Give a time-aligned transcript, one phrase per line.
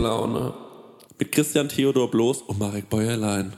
[0.00, 0.54] Prosecco-Laune.
[1.18, 3.52] Mit Christian Theodor Bloß und Marek Bäuerlein.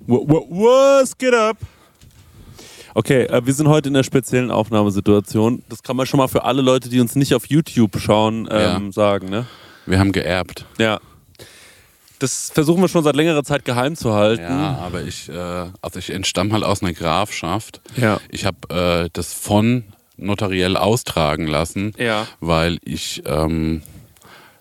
[0.00, 1.56] Was geht ab?
[2.94, 5.62] Okay, äh, wir sind heute in einer speziellen Aufnahmesituation.
[5.68, 8.86] Das kann man schon mal für alle Leute, die uns nicht auf YouTube schauen, ähm,
[8.86, 8.92] Ja.
[8.92, 9.46] sagen, ne?
[9.86, 10.66] Wir haben geerbt.
[10.78, 10.98] Ja.
[12.18, 14.42] Das versuchen wir schon seit längerer Zeit geheim zu halten.
[14.42, 17.80] Ja, aber ich, äh, also ich entstamme halt aus einer Grafschaft.
[17.96, 18.20] Ja.
[18.28, 19.84] Ich habe äh, das von
[20.16, 22.26] notariell austragen lassen, Ja.
[22.40, 23.82] weil ich ähm,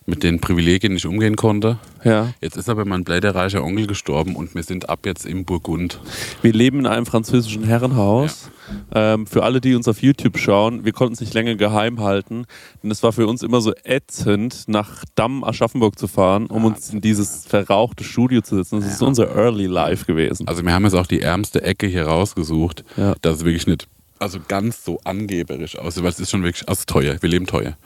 [0.07, 1.77] mit den Privilegien nicht umgehen konnte.
[2.03, 2.33] Ja.
[2.41, 5.99] Jetzt ist aber mein blätterreicher Onkel gestorben und wir sind ab jetzt im Burgund.
[6.41, 8.49] Wir leben in einem französischen Herrenhaus.
[8.93, 12.45] Ähm, für alle, die uns auf YouTube schauen, wir konnten es nicht länger geheim halten,
[12.81, 16.93] denn es war für uns immer so ätzend, nach Damm Aschaffenburg zu fahren, um uns
[16.93, 18.79] in dieses verrauchte Studio zu setzen.
[18.79, 20.47] Das ist unser Early Life gewesen.
[20.47, 22.85] Also wir haben jetzt auch die ärmste Ecke hier rausgesucht.
[22.95, 23.15] Ja.
[23.21, 23.87] Das ist wirklich nicht
[24.19, 27.17] also ganz so angeberisch aussieht, weil es ist schon wirklich also teuer.
[27.21, 27.77] Wir leben teuer.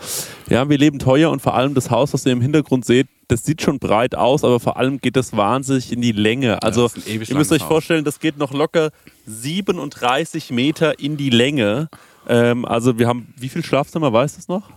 [0.49, 3.45] Ja, wir leben teuer und vor allem das Haus, was ihr im Hintergrund seht, das
[3.45, 6.61] sieht schon breit aus, aber vor allem geht das wahnsinnig in die Länge.
[6.63, 8.91] Also ewig ihr müsst euch vorstellen, das geht noch locker
[9.25, 11.89] 37 Meter in die Länge.
[12.27, 14.69] Ähm, also wir haben, wie viel Schlafzimmer, weißt du es noch?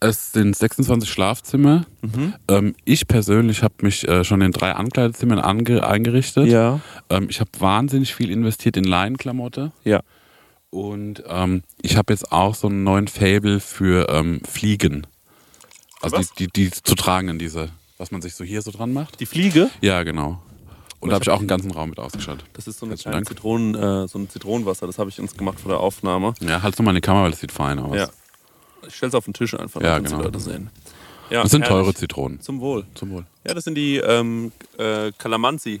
[0.00, 1.84] Es sind 26 Schlafzimmer.
[2.02, 2.34] Mhm.
[2.48, 6.48] Ähm, ich persönlich habe mich äh, schon in drei Ankleidezimmern ange eingerichtet.
[6.48, 6.80] Ja.
[7.08, 9.72] Ähm, ich habe wahnsinnig viel investiert in Leinenklamotte.
[9.84, 10.00] Ja.
[10.70, 15.06] Und ähm, ich habe jetzt auch so einen neuen Fable für ähm, Fliegen.
[16.00, 16.32] Also die, Was?
[16.34, 19.20] die, die zu tragen, diese, was man sich so hier so dran macht.
[19.20, 19.68] Die Fliege?
[19.80, 20.42] Ja, genau.
[21.00, 22.44] Und da habe ich auch einen ganzen Raum mit ausgestattet.
[22.52, 23.24] Das ist so, eine kleine.
[23.24, 26.34] Zitronen, äh, so ein Zitronenwasser, das habe ich uns gemacht vor der Aufnahme.
[26.40, 27.96] Ja, halt nochmal in die Kamera, weil das sieht fein aus.
[27.96, 28.08] Ja.
[28.86, 30.24] Ich stelle es auf den Tisch einfach, Ja, damit die genau.
[30.24, 30.70] Leute sehen.
[31.30, 31.84] Ja, Das sind herrlich.
[31.84, 32.40] teure Zitronen.
[32.40, 32.84] Zum Wohl.
[32.94, 33.24] Zum Wohl.
[33.46, 35.80] Ja, das sind die ähm, äh, Calamansi.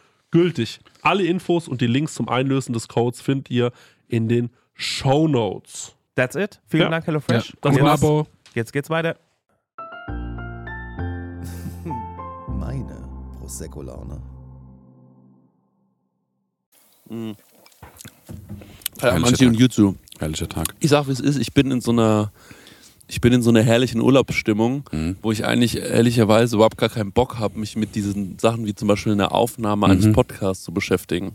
[0.31, 0.79] gültig.
[1.01, 3.71] Alle Infos und die Links zum Einlösen des Codes findet ihr
[4.07, 5.95] in den Show Notes.
[6.15, 6.59] That's it.
[6.67, 6.89] Vielen Ja.
[6.89, 7.49] Dank, HelloFresh.
[7.49, 7.55] Ja.
[7.61, 8.01] Das war's.
[8.03, 8.27] Abo.
[8.53, 9.17] Jetzt geht's weiter.
[12.47, 13.07] Meine
[13.39, 14.21] Prosecco-Laune.
[19.01, 19.95] Manchi und Jutsu.
[20.19, 20.73] Herrlicher Tag.
[20.79, 22.31] Ich sag, wie es ist, ich bin in so einer,
[23.11, 25.17] ich bin in so einer herrlichen Urlaubsstimmung, Mhm.
[25.21, 28.87] wo ich eigentlich ehrlicherweise überhaupt gar keinen Bock habe, mich mit diesen Sachen wie zum
[28.87, 30.13] Beispiel eine Aufnahme eines Mhm.
[30.13, 31.33] Podcasts zu beschäftigen.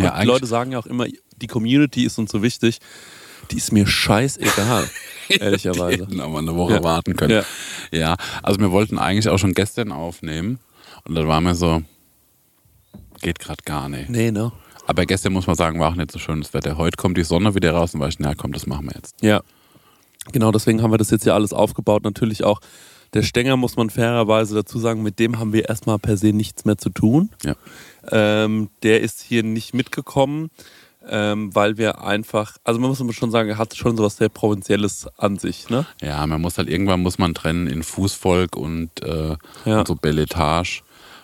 [0.00, 1.06] Ja, die Leute sagen ja auch immer,
[1.40, 2.78] die Community ist uns so wichtig.
[3.52, 4.88] Die ist mir scheißegal,
[5.28, 5.98] ehrlicherweise.
[5.98, 6.82] Die hätten aber eine Woche Ja.
[6.84, 7.44] warten können.
[7.92, 7.98] Ja.
[7.98, 8.16] Ja.
[8.42, 10.58] also wir wollten eigentlich auch schon gestern aufnehmen.
[11.04, 11.82] Und dann waren wir so,
[13.22, 14.10] geht gerade gar nicht.
[14.10, 14.50] Nee, ne?
[14.86, 16.76] Aber gestern muss man sagen, war auch nicht so schönes Wetter.
[16.76, 19.14] Heute kommt die Sonne wieder raus und war ich, na komm, das machen wir jetzt.
[19.22, 19.42] Ja.
[20.32, 22.04] Genau, deswegen haben wir das jetzt ja alles aufgebaut.
[22.04, 22.60] Natürlich auch
[23.14, 26.64] der Stenger, muss man fairerweise dazu sagen, mit dem haben wir erstmal per se nichts
[26.64, 27.30] mehr zu tun.
[27.44, 27.54] Ja.
[28.10, 30.50] Ähm, der ist hier nicht mitgekommen,
[31.08, 35.06] ähm, weil wir einfach, also man muss schon sagen, er hat schon sowas sehr Provinzielles
[35.16, 35.86] an sich, ne?
[36.02, 39.78] Ja, man muss halt irgendwann muss man trennen in Fußvolk und, äh, Ja.
[39.80, 40.82] und so Belletage.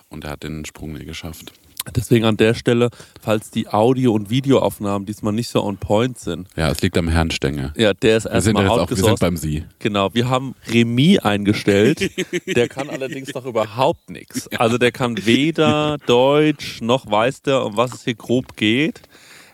[0.09, 1.53] Und er hat den Sprung nicht geschafft.
[1.95, 2.91] Deswegen an der Stelle,
[3.21, 7.09] falls die Audio- und Videoaufnahmen diesmal nicht so on point sind, Ja, es liegt am
[7.09, 7.73] Herrn Stenge.
[7.77, 9.21] ja, der ist Wir sind, erstmal auch, wir sind outgesourced.
[9.21, 9.65] beim Sie.
[9.81, 12.11] Genau, wir haben Remy eingestellt.
[12.47, 14.49] Der kann allerdings noch überhaupt nichts.
[14.59, 19.03] Also der kann weder Deutsch noch weiß der, um was es hier grob geht.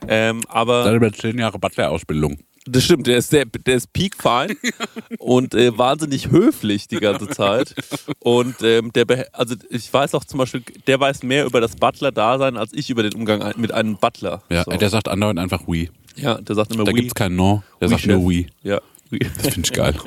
[0.09, 2.39] Ähm, aber Seit über zehn Jahre Butler-Ausbildung.
[2.71, 4.57] Das stimmt, der ist, der, der ist peakfein
[5.19, 7.75] und äh, wahnsinnig höflich die ganze Zeit.
[8.19, 12.57] Und ähm, der, also ich weiß auch zum Beispiel, der weiß mehr über das Butler-Dasein
[12.57, 14.43] als ich über den Umgang mit einem Butler.
[14.51, 14.71] Ja, so.
[14.73, 15.91] der sagt andauernd einfach Oui.
[16.17, 17.01] ja, der sagt immer Da oui.
[17.01, 18.25] gibt's kein No, der Oui, sagt nur Chef.
[18.27, 18.47] Oui.
[18.63, 18.81] Ja,
[19.11, 19.19] oui.
[19.43, 19.95] Das finde ich geil.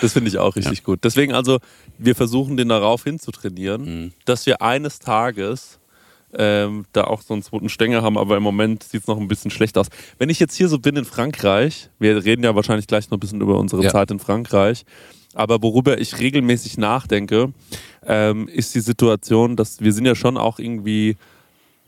[0.00, 1.00] Das finde ich auch richtig gut.
[1.04, 1.58] Deswegen also,
[1.98, 4.12] wir versuchen den darauf hinzutrainieren, Mhm.
[4.24, 5.78] dass wir eines Tages
[6.34, 9.28] ähm, da auch so einen zweiten Stänger haben, aber im Moment sieht es noch ein
[9.28, 9.86] bisschen schlecht aus.
[10.18, 13.20] Wenn ich jetzt hier so bin in Frankreich, wir reden ja wahrscheinlich gleich noch ein
[13.20, 13.90] bisschen über unsere Ja.
[13.90, 14.84] Zeit in Frankreich,
[15.34, 17.52] aber worüber ich regelmäßig nachdenke,
[18.06, 21.16] ähm, ist die Situation, dass wir sind ja schon auch irgendwie,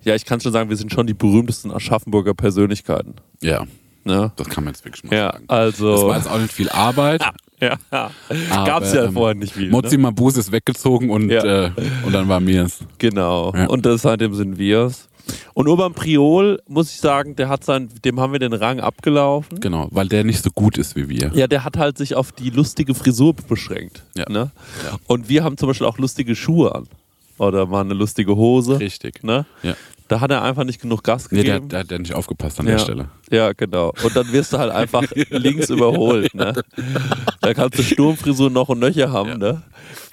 [0.04, 3.14] ja, ich kann schon sagen, wir sind schon die berühmtesten Aschaffenburger Persönlichkeiten.
[3.40, 3.66] Ja,
[4.04, 4.32] Ne?
[4.36, 5.44] das kann man jetzt wirklich mal Ja, sagen.
[5.48, 5.92] also.
[5.92, 7.22] Das war jetzt auch nicht viel Arbeit.
[7.60, 7.76] Ja,
[8.50, 9.70] gab es ja ähm, vorher nicht viel.
[9.70, 10.02] Mozi ne?
[10.02, 11.66] Mabuse ist weggezogen und, Ja.
[11.66, 11.70] äh,
[12.04, 12.78] und dann war mir's.
[12.98, 13.52] Genau.
[13.54, 13.66] Ja.
[13.66, 15.08] Und das, seitdem sind wir's.
[15.54, 19.60] Und Urban Priol, muss ich sagen, der hat sein, dem haben wir den Rang abgelaufen.
[19.60, 21.32] Genau, weil der nicht so gut ist wie wir.
[21.34, 24.04] Ja, der hat halt sich auf die lustige Frisur beschränkt.
[24.16, 24.24] Ja.
[24.30, 24.50] Ne?
[25.06, 26.86] Und wir haben zum Beispiel auch lustige Schuhe an.
[27.38, 28.80] Oder mal eine lustige Hose.
[28.80, 29.22] Richtig.
[29.22, 29.46] Ne?
[29.62, 29.74] Ja.
[30.08, 31.68] Da hat er einfach nicht genug Gas Nee, der, gegeben.
[31.68, 32.72] der, der hat nicht aufgepasst an ja.
[32.72, 33.08] der Stelle.
[33.30, 33.92] Ja, genau.
[34.02, 36.34] Und dann wirst du halt einfach links überholt.
[36.34, 36.54] Ne?
[37.42, 39.28] Da kannst du Sturmfrisur noch und nöcher haben.
[39.28, 39.36] Ja.
[39.38, 39.62] Ne?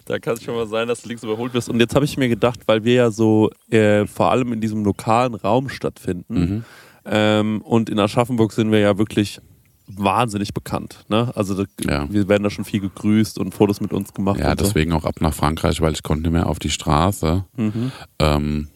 [0.05, 1.69] Da kann es schon mal sein, dass du links überholt wirst.
[1.69, 4.83] Und jetzt habe ich mir gedacht, weil wir ja so äh, vor allem in diesem
[4.83, 6.63] lokalen Raum stattfinden Mhm.
[7.05, 9.39] ähm, und in Aschaffenburg sind wir ja wirklich
[9.87, 11.05] wahnsinnig bekannt.
[11.09, 11.31] Ne?
[11.35, 12.07] Also da, Ja.
[12.11, 14.39] wir werden da schon viel gegrüßt und Fotos mit uns gemacht.
[14.39, 14.65] Ja, und so.
[14.65, 17.45] deswegen auch ab nach Frankreich, weil ich konnte nicht mehr auf die Straße.
[17.55, 17.91] Mhm.
[18.19, 18.67] Ähm,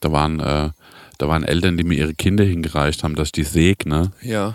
[0.00, 0.70] da waren äh,
[1.18, 4.12] da waren Eltern, die mir ihre Kinder hingereicht haben, dass ich die segne.
[4.20, 4.54] Ja,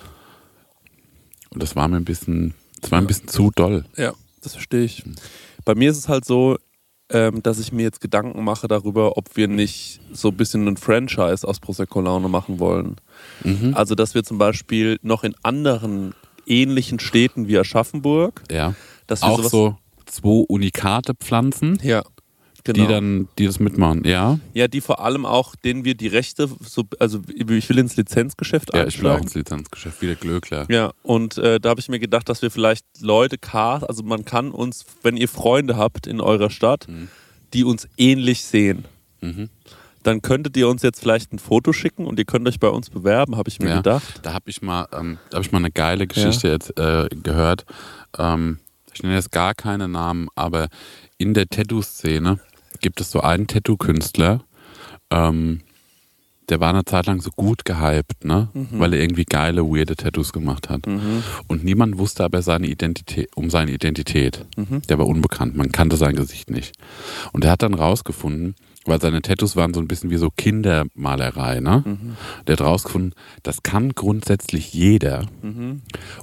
[1.50, 3.86] Und das war mir ein bisschen, das war ein bisschen zu doll.
[3.98, 5.04] ja, das verstehe ich.
[5.66, 6.58] Bei mir ist es halt so,
[7.10, 10.78] ähm, dass ich mir jetzt Gedanken mache darüber, ob wir nicht so ein bisschen ein
[10.78, 12.96] Franchise aus Prosecco Laune machen wollen.
[13.44, 13.74] Mhm.
[13.76, 16.14] Also, dass wir zum Beispiel noch in anderen
[16.46, 18.76] ähnlichen Städten wie Aschaffenburg, Ja.
[19.08, 22.02] dass wir Auch sowas, so zwei Unikate pflanzen, ja,
[22.64, 22.80] genau.
[22.86, 24.04] die dann, die das mitmachen.
[24.06, 24.40] Ja.
[24.54, 28.74] ja, die vor allem auch, denen wir die Rechte, so, also ich will ins Lizenzgeschäft
[28.74, 29.24] Ja, ich will auch einsteigen.
[29.28, 30.66] ins Lizenzgeschäft, wie der Glöckler.
[30.70, 34.26] Ja, und äh, da habe ich mir gedacht, dass wir vielleicht Leute cast, also man
[34.26, 36.88] kann uns, wenn ihr Freunde habt in eurer Stadt,
[37.54, 38.86] die uns ähnlich sehen,
[39.22, 39.50] Mhm.
[40.04, 42.90] dann könntet ihr uns jetzt vielleicht ein Foto schicken und ihr könnt euch bei uns
[42.90, 43.76] bewerben, habe ich mir Ja.
[43.78, 44.20] gedacht.
[44.24, 47.66] Da habe ich mal, ähm, da habe ich mal eine geile Geschichte jetzt äh, gehört.
[48.18, 48.58] Ähm,
[48.94, 50.70] ich nenne jetzt gar keine Namen, aber
[51.20, 52.40] in der Tattoo-Szene
[52.80, 54.42] gibt es so einen Tattoo-Künstler,
[55.12, 55.62] ähm,
[56.50, 58.50] der war eine Zeit lang so gut gehypt, ne?
[58.80, 60.86] Weil er irgendwie geile, weirde Tattoos gemacht hat.
[61.48, 64.46] Und niemand wusste aber seine Identität, um seine Identität.
[64.90, 66.74] Der war unbekannt, man kannte sein Gesicht nicht.
[67.32, 71.60] Und er hat dann rausgefunden, weil seine Tattoos waren so ein bisschen wie so Kindermalerei,
[71.60, 71.84] ne?
[72.48, 75.28] Der hat rausgefunden, das kann grundsätzlich jeder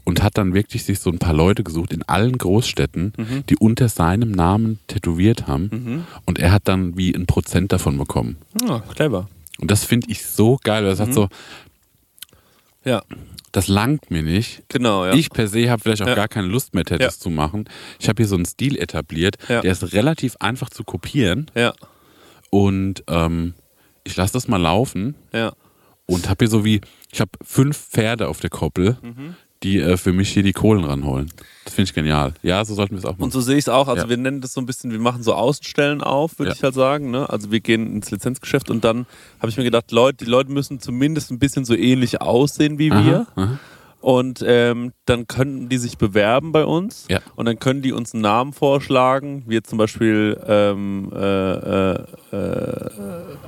[0.05, 3.13] und hat dann wirklich sich so ein paar Leute gesucht in allen Großstädten,
[3.49, 8.37] die unter seinem Namen tätowiert haben und er hat dann wie ein Prozent davon bekommen.
[8.69, 9.29] Ah, clever.
[9.61, 11.29] Und das finde ich so geil, weil das hat so,
[12.85, 13.03] Ja,
[13.53, 14.63] das langt mir nicht.
[14.69, 15.15] genau, ja.
[15.15, 16.15] Ich per se habe vielleicht auch Ja.
[16.15, 17.21] gar keine Lust mehr, Tattoos Ja.
[17.21, 17.69] zu machen.
[17.99, 19.61] Ich habe hier so einen Stil etabliert, Ja.
[19.61, 21.73] der ist relativ einfach zu kopieren ja,
[22.51, 23.55] und ähm,
[24.05, 25.53] ich lasse das mal laufen ja.
[26.07, 26.81] und habe hier so wie,
[27.13, 29.35] ich habe fünf Pferde auf der Koppel, Mhm.
[29.63, 31.31] die äh, für mich hier die Kohlen ranholen.
[31.65, 32.33] Das finde ich genial.
[32.43, 33.25] Ja, so sollten wir es auch machen.
[33.25, 33.89] Und so sehe ich es auch.
[33.89, 34.09] Also Ja.
[34.09, 36.57] wir nennen das so ein bisschen, wir machen so Außenstellen auf, würde Ja.
[36.57, 37.11] ich halt sagen.
[37.11, 37.29] Ne?
[37.29, 39.07] Also wir gehen ins Lizenzgeschäft und dann
[39.41, 42.91] habe ich mir gedacht, Leute, die Leute müssen zumindest ein bisschen so ähnlich aussehen wie
[42.91, 43.27] wir.
[43.37, 43.59] Aha, aha.
[44.01, 47.07] Und ähm, dann könnten die sich bewerben bei uns.
[47.09, 47.19] Ja.
[47.35, 52.91] Und dann können die uns einen Namen vorschlagen, wie zum Beispiel ähm, äh, äh, äh,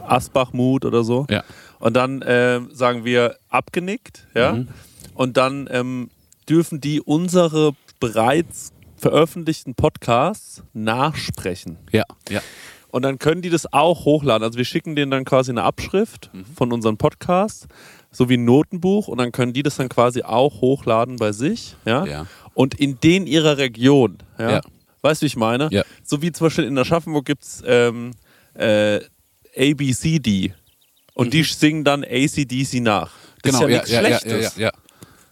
[0.07, 1.27] Asbachmut oder so.
[1.31, 1.45] Ja.
[1.79, 4.53] Und dann ähm, sagen wir abgenickt, ja.
[4.53, 4.69] Mhm.
[5.15, 6.11] Und dann ähm,
[6.49, 11.79] dürfen die unsere bereits veröffentlichten Podcasts nachsprechen.
[11.93, 12.41] Ja, ja.
[12.89, 14.43] Und dann können die das auch hochladen.
[14.43, 16.45] Also wir schicken denen dann quasi eine Abschrift Mhm.
[16.57, 17.69] von unserem Podcast,
[18.11, 21.77] so wie ein Notenbuch, und dann können die das dann quasi auch hochladen bei sich,
[21.85, 22.05] ja.
[22.07, 22.27] Ja.
[22.55, 24.51] Und in den ihrer Region, ja.
[24.51, 24.61] Ja.
[25.03, 25.69] Weißt du, wie ich meine?
[25.71, 25.83] Ja.
[26.05, 28.11] So wie zum Beispiel in Aschaffenburg gibt es ähm,
[28.55, 29.01] äh,
[29.57, 30.53] ABCD.
[31.15, 33.11] Und die singen dann ACDC nach.
[33.43, 34.57] Das Genau, ist ja, nichts Schlechtes.
[34.57, 34.73] ja, ja, ja.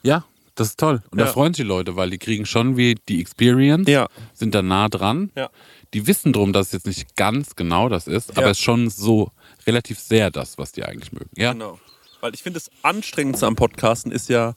[0.02, 1.02] Ja, das ist toll.
[1.10, 1.32] Und da Ja.
[1.32, 4.08] freuen sich die Leute, weil die kriegen schon wie die Experience, Ja.
[4.32, 5.30] sind da nah dran.
[5.36, 5.50] Ja.
[5.94, 8.50] Die wissen drum, dass es jetzt nicht ganz genau das ist, aber Ja.
[8.50, 9.30] es ist schon so
[9.66, 11.30] relativ sehr das, was die eigentlich mögen.
[11.36, 11.78] Ja, Genau.
[12.20, 14.54] Weil ich finde, das Anstrengendste am Podcasten ist ja,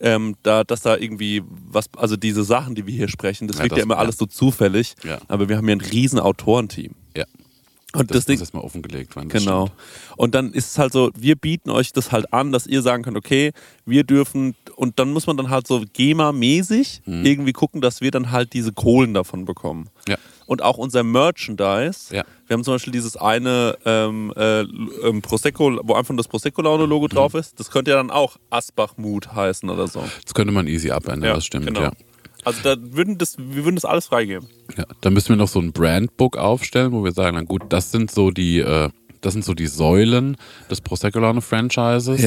[0.00, 3.62] ähm, da, dass da irgendwie was, also diese Sachen, die wir hier sprechen, das Ja,
[3.64, 4.00] wirkt das- ja immer ja.
[4.00, 4.94] alles so zufällig.
[5.04, 5.18] Ja.
[5.28, 6.92] Aber wir haben ja ein riesen Autorenteam.
[7.16, 7.24] ja.
[7.94, 9.28] Und Das, das, Ding, muss erstmal offengelegt werden.
[9.28, 9.66] das genau.
[9.66, 9.80] stimmt.
[10.16, 13.02] Und dann ist es halt so, wir bieten euch das halt an, dass ihr sagen
[13.02, 13.52] könnt, okay,
[13.84, 18.30] wir dürfen, und dann muss man dann halt so GEMA-mäßig irgendwie gucken, dass wir dann
[18.30, 19.90] halt diese Kohlen davon bekommen.
[20.08, 20.16] Ja.
[20.52, 22.14] Und auch unser Merchandise.
[22.14, 22.24] Ja.
[22.46, 27.32] Wir haben zum Beispiel dieses eine ähm, äh, ähm, Prosecco, wo einfach das Prosecco-Laune-Logo drauf
[27.32, 27.58] ist.
[27.58, 30.04] Das könnte ja dann auch Asbach-Mut heißen oder so.
[30.22, 31.80] Das könnte man easy abändern, das stimmt, genau.
[31.80, 31.92] ja.
[32.44, 34.46] Also da würden das, wir würden das alles freigeben.
[34.76, 34.84] ja.
[35.00, 38.10] Dann müssen wir noch so ein Brandbook aufstellen, wo wir sagen, na gut, das sind
[38.10, 38.90] so die, äh,
[39.22, 40.36] das sind so die Säulen
[40.70, 42.20] des Prosecco-Laune-Franchises.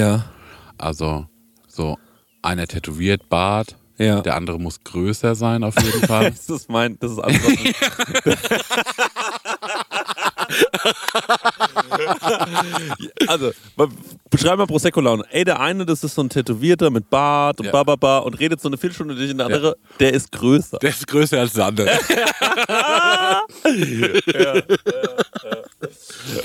[0.80, 1.28] Also
[1.68, 2.00] so
[2.42, 4.22] einer tätowiert Bart, Ja.
[4.22, 6.32] der andere muss größer sein auf jeden Fall.
[6.36, 7.76] Das ist mein, das ist ich-
[13.28, 13.90] also, mal-
[14.30, 15.24] beschreib mal Prosecco-Laune.
[15.32, 17.72] Ey, der eine, das ist so ein Tätowierter mit Bart und Ja.
[17.72, 20.78] bababa und redet so eine Viertelstunde durch und der andere, der ist größer.
[20.80, 21.90] Der ist größer als der andere.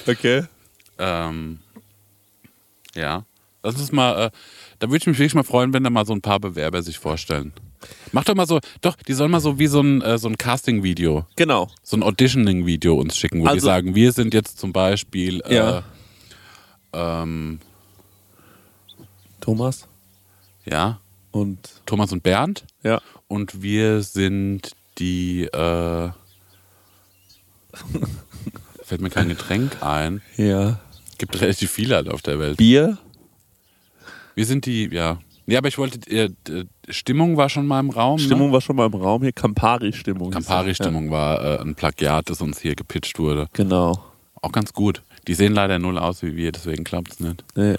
[0.07, 0.45] Okay.
[0.99, 1.59] ähm,
[2.95, 3.25] ja.
[3.63, 4.31] Lass uns mal, äh,
[4.81, 6.99] da würde ich mich wirklich mal freuen, wenn da mal so ein paar Bewerber sich
[6.99, 7.53] vorstellen.
[8.13, 10.37] Mach doch mal so, doch, die sollen mal so wie so ein, äh, so ein
[10.37, 11.69] Casting-Video, Genau.
[11.83, 15.55] so ein Auditioning-Video uns schicken, wo die Also- sagen, wir sind jetzt zum Beispiel, äh,
[15.55, 15.83] Ja.
[16.93, 17.61] ähm,
[19.41, 19.87] Thomas
[20.67, 23.01] ja, und Thomas und Bernd ja.
[23.29, 26.11] und wir sind die, äh,
[28.85, 30.21] fällt mir kein Getränk ein.
[30.37, 30.81] Ja.
[31.19, 32.57] Gibt relativ viele halt auf der Welt.
[32.59, 32.99] Bier?
[34.41, 35.19] Wir sind die, ja.
[35.47, 36.31] Ja, aber ich wollte, äh,
[36.89, 38.19] Stimmung war schon mal im Raum.
[38.19, 38.53] Stimmung Ne?
[38.55, 39.33] war schon mal im Raum hier.
[39.33, 40.31] Campari-Stimmung.
[40.31, 43.43] Campari-Stimmung war äh, ein Plagiat, das uns hier gepitcht wurde.
[43.43, 43.47] Ja.
[43.53, 44.03] Genau.
[44.41, 45.03] Auch ganz gut.
[45.27, 47.45] Die sehen leider null aus wie wir, deswegen klappt es nicht.
[47.55, 47.75] Nee.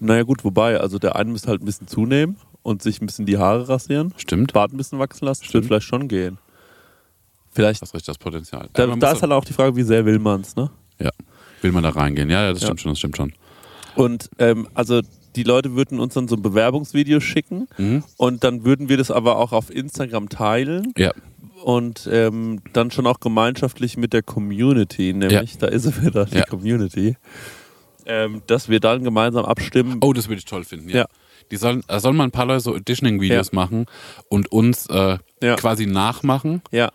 [0.00, 3.26] Naja, gut, wobei, also der eine müsste halt ein bisschen zunehmen und sich ein bisschen
[3.26, 4.14] die Haare rasieren.
[4.16, 4.54] Stimmt.
[4.54, 5.42] Bart ein bisschen wachsen lassen.
[5.42, 5.66] Das wird Stimmt.
[5.66, 6.38] vielleicht schon gehen.
[7.50, 7.82] Vielleicht.
[7.82, 8.70] Das ist das Potenzial.
[8.72, 10.70] Da, da ist halt auch die Frage, wie sehr will man es, ne?
[10.98, 11.10] ja.
[11.60, 12.30] Will man da reingehen?
[12.30, 12.68] Ja, ja, das Ja.
[12.68, 13.32] stimmt schon, das stimmt schon.
[13.96, 15.02] Und ähm, also
[15.36, 18.04] die Leute würden uns dann so ein Bewerbungsvideo schicken Mhm.
[18.16, 21.12] und dann würden wir das aber auch auf Instagram teilen Ja,
[21.64, 26.38] und ähm, dann schon auch gemeinschaftlich mit der Community, nämlich, da ist sie wieder, die
[26.38, 26.44] Ja.
[26.44, 27.16] Community,
[28.06, 29.98] ähm, dass wir dann gemeinsam abstimmen.
[30.02, 30.96] Oh, das würde ich toll finden, ja.
[30.98, 31.06] Ja.
[31.50, 33.54] Die sollen, da sollen mal ein paar Leute so Auditioning-Videos Ja.
[33.54, 33.86] machen
[34.28, 35.56] und uns äh, Ja.
[35.56, 36.90] quasi nachmachen, Ja,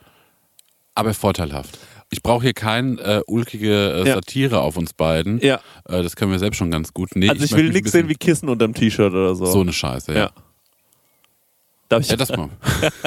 [0.96, 1.77] aber vorteilhaft.
[2.12, 4.16] Ich brauche hier keine äh, ulkige äh, Ja.
[4.16, 5.39] Satire auf uns beiden.
[5.42, 5.60] ja.
[5.88, 7.10] Äh, das können wir selbst schon ganz gut.
[7.16, 9.46] Nee, Also ich, möchte will nichts sehen wie Kissen unterm T-Shirt oder so.
[9.46, 10.20] So eine Scheiße, ja.
[10.20, 10.32] ja.
[11.89, 12.50] Darf ich Ja, das mal.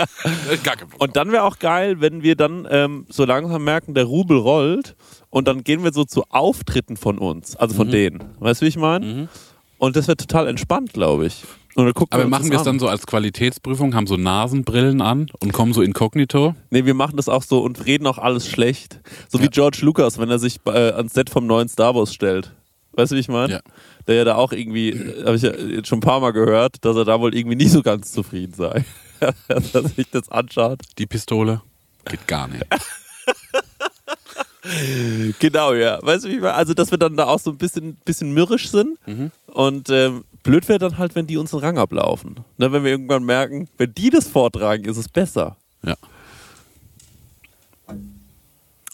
[0.98, 4.96] Und dann wäre auch geil, wenn wir dann ähm, so langsam merken, der Rubel rollt
[5.30, 8.24] und dann gehen wir so zu Auftritten von uns, also von denen.
[8.40, 9.28] Weißt du, wie ich meine?
[9.78, 11.44] Und das wäre total entspannt, glaube ich.
[11.74, 12.66] Dann gucken Aber uns machen wir es an.
[12.66, 16.54] dann so als Qualitätsprüfung, haben so Nasenbrillen an und kommen so inkognito?
[16.70, 19.00] Nee, wir machen das auch so und reden auch alles schlecht.
[19.28, 22.52] So wie George Lucas, wenn er sich äh, ans Set vom neuen Star Wars stellt.
[22.92, 23.54] Weißt du, wie ich meine?
[23.54, 23.60] Ja.
[24.06, 26.84] Der ja da auch irgendwie, äh, habe ich ja jetzt schon ein paar Mal gehört,
[26.84, 28.84] dass er da wohl irgendwie nicht so ganz zufrieden sei.
[29.48, 30.80] dass er sich das anschaut.
[30.98, 31.62] Die Pistole?
[32.04, 32.64] Geht gar nicht.
[35.38, 35.98] Genau, ja.
[36.02, 36.54] Weißt du, wie ich meine?
[36.54, 38.98] Also, dass wir dann da auch so ein bisschen, bisschen mürrisch sind.
[39.46, 42.36] Und ähm, blöd wäre dann halt, wenn die unseren Rang ablaufen.
[42.58, 45.56] Ne, wenn wir irgendwann merken, wenn die das vortragen, ist es besser.
[45.84, 45.96] Ja.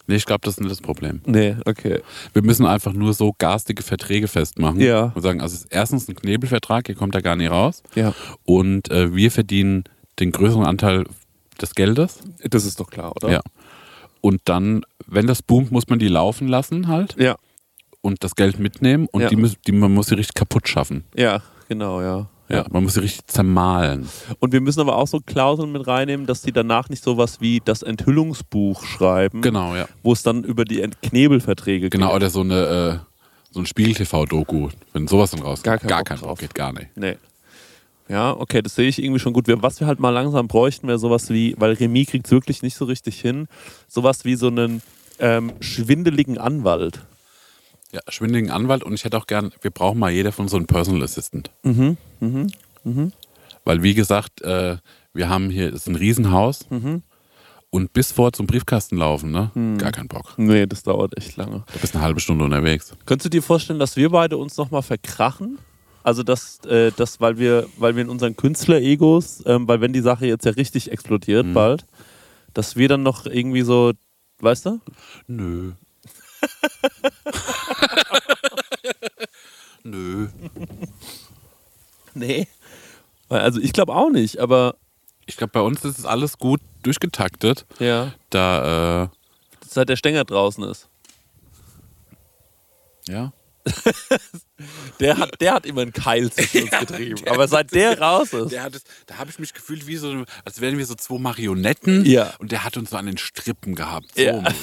[0.07, 1.21] Nee, ich glaube, das ist nicht das Problem.
[1.27, 2.01] Nee, okay.
[2.33, 4.79] Wir müssen einfach nur so garstige Verträge festmachen.
[4.79, 5.11] Ja.
[5.13, 7.83] Und sagen, also es ist erstens ein Knebelvertrag, ihr kommt da gar nicht raus.
[7.93, 8.15] Ja.
[8.43, 9.83] Und äh, wir verdienen
[10.19, 11.05] den größeren Anteil
[11.61, 12.21] des Geldes.
[12.43, 13.29] Das ist doch klar, oder?
[13.29, 13.41] Ja.
[14.21, 17.35] Und dann, wenn das boomt, muss man die laufen lassen halt Ja,
[18.01, 19.29] und das Geld mitnehmen und Ja.
[19.29, 21.03] die, die, man muss sie richtig kaputt schaffen.
[21.15, 22.27] ja, genau, ja.
[22.51, 24.09] Ja, man muss sie richtig zermahlen.
[24.39, 27.61] Und wir müssen aber auch so Klauseln mit reinnehmen, dass die danach nicht sowas wie
[27.63, 29.87] das Enthüllungsbuch schreiben, Genau, ja.
[30.01, 32.15] wo es dann über die Knebelverträge Genau, geht.
[32.15, 33.05] oder so eine äh,
[33.51, 35.63] so ein Spiegel-TV-Doku, wenn sowas dann rauskommt.
[35.63, 36.27] Gar keinen gar Bock kein drauf.
[36.29, 36.87] Bock, geht gar nicht.
[36.95, 37.17] Nee.
[38.07, 39.45] Ja, okay, das sehe ich irgendwie schon gut.
[39.47, 42.75] Was wir halt mal langsam bräuchten, wäre sowas wie, weil Remy kriegt es wirklich nicht
[42.75, 43.47] so richtig hin,
[43.87, 44.81] sowas wie so einen
[45.19, 47.01] ähm, schwindeligen Anwalt.
[47.91, 50.67] Ja, schwindeligen Anwalt und ich hätte auch gern, wir brauchen mal jeder von so einen
[50.67, 51.49] Personal Assistant.
[51.63, 52.51] Mhm, mhm,
[52.83, 53.11] mhm.
[53.65, 54.77] Weil, wie gesagt, äh,
[55.13, 57.01] wir haben hier, es ist ein Riesenhaus Mhm.
[57.71, 59.49] und bis vor zum Briefkasten laufen, ne?
[59.55, 59.77] Mhm.
[59.79, 60.33] Gar keinen Bock.
[60.37, 61.63] Nee, das dauert echt lange.
[61.73, 62.93] Du bist eine halbe Stunde unterwegs.
[63.07, 65.57] Könntest du dir vorstellen, dass wir beide uns nochmal verkrachen?
[66.03, 69.99] Also, dass, äh, dass weil, wir, weil wir in unseren Künstler-Egos, ähm, weil wenn die
[70.01, 71.53] Sache jetzt ja richtig explodiert Mhm.
[71.53, 71.85] bald,
[72.53, 73.91] dass wir dann noch irgendwie so,
[74.39, 74.79] weißt du?
[75.27, 75.73] Nö.
[79.83, 80.27] Nö.
[82.13, 82.47] Nee.
[83.29, 84.75] Also ich glaube auch nicht, aber
[85.25, 87.65] Ich glaube, bei uns ist es alles gut durchgetaktet.
[87.79, 89.07] ja, Da, äh,
[89.67, 90.87] seit der Stänger draußen ist.
[93.07, 93.31] ja.
[94.99, 97.21] Der hat, der hat immer einen Keil zwischen uns getrieben.
[97.29, 98.51] Aber seit der raus ist.
[98.51, 101.17] Der hat es, da habe ich mich gefühlt wie so, als wären wir so zwei
[101.17, 102.03] Marionetten.
[102.05, 102.33] Ja.
[102.39, 104.15] Und der hat uns so an den Strippen gehabt.
[104.15, 104.43] So Ja.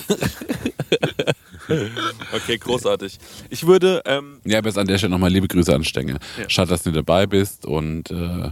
[2.32, 3.18] Okay, großartig.
[3.50, 6.18] Ich würde, ähm, Ja, aber jetzt an der Stelle nochmal liebe Grüße an Stenge.
[6.38, 6.48] Ja.
[6.48, 8.50] Schade, dass du nicht dabei bist und äh,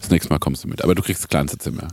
[0.00, 0.82] das nächste Mal kommst du mit.
[0.82, 1.88] Aber du kriegst das kleinste Zimmer.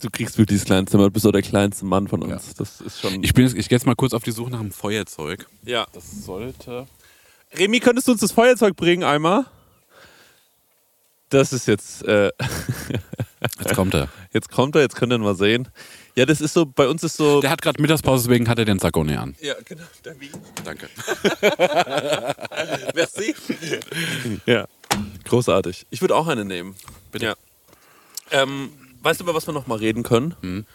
[0.00, 2.54] du kriegst wirklich das kleinste, du bist doch der kleinste Mann von uns.
[2.54, 3.22] Das ist schon.
[3.24, 5.46] Ich, bin jetzt, ich gehe jetzt mal kurz auf die Suche nach einem Feuerzeug.
[5.64, 5.86] ja.
[5.92, 6.86] Das sollte.
[7.54, 9.46] Remy, könntest du uns das Feuerzeug bringen einmal?
[11.28, 12.30] Das ist jetzt, äh,
[13.58, 14.08] Jetzt kommt er.
[14.32, 15.68] jetzt kommt er, jetzt könnt ihr ihn mal sehen.
[16.14, 17.40] Ja, das ist so, bei uns ist so.
[17.40, 19.34] Der hat gerade Mittagspause, deswegen hat er den Sakko nicht an.
[19.40, 19.82] ja, genau.
[20.64, 20.88] Danke.
[22.94, 23.34] Merci.
[24.46, 24.66] ja,
[25.24, 25.86] großartig.
[25.90, 26.74] Ich würde auch eine nehmen.
[27.12, 27.26] Bitte.
[27.26, 27.34] Ja.
[28.30, 28.70] Ähm,
[29.06, 30.66] weißt du, über was wir noch mal reden können?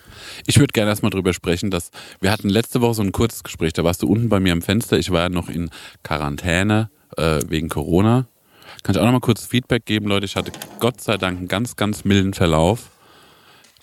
[0.47, 1.91] Ich würde gerne erstmal drüber sprechen, dass
[2.21, 3.73] wir hatten letzte Woche so ein kurzes Gespräch.
[3.73, 4.97] Da warst du unten bei mir am Fenster.
[4.97, 5.69] Ich war ja noch in
[6.03, 8.27] Quarantäne äh, wegen Corona.
[8.83, 10.25] Kann ich auch noch mal kurz Feedback geben, Leute?
[10.25, 12.89] Ich hatte Gott sei Dank einen ganz, ganz milden Verlauf.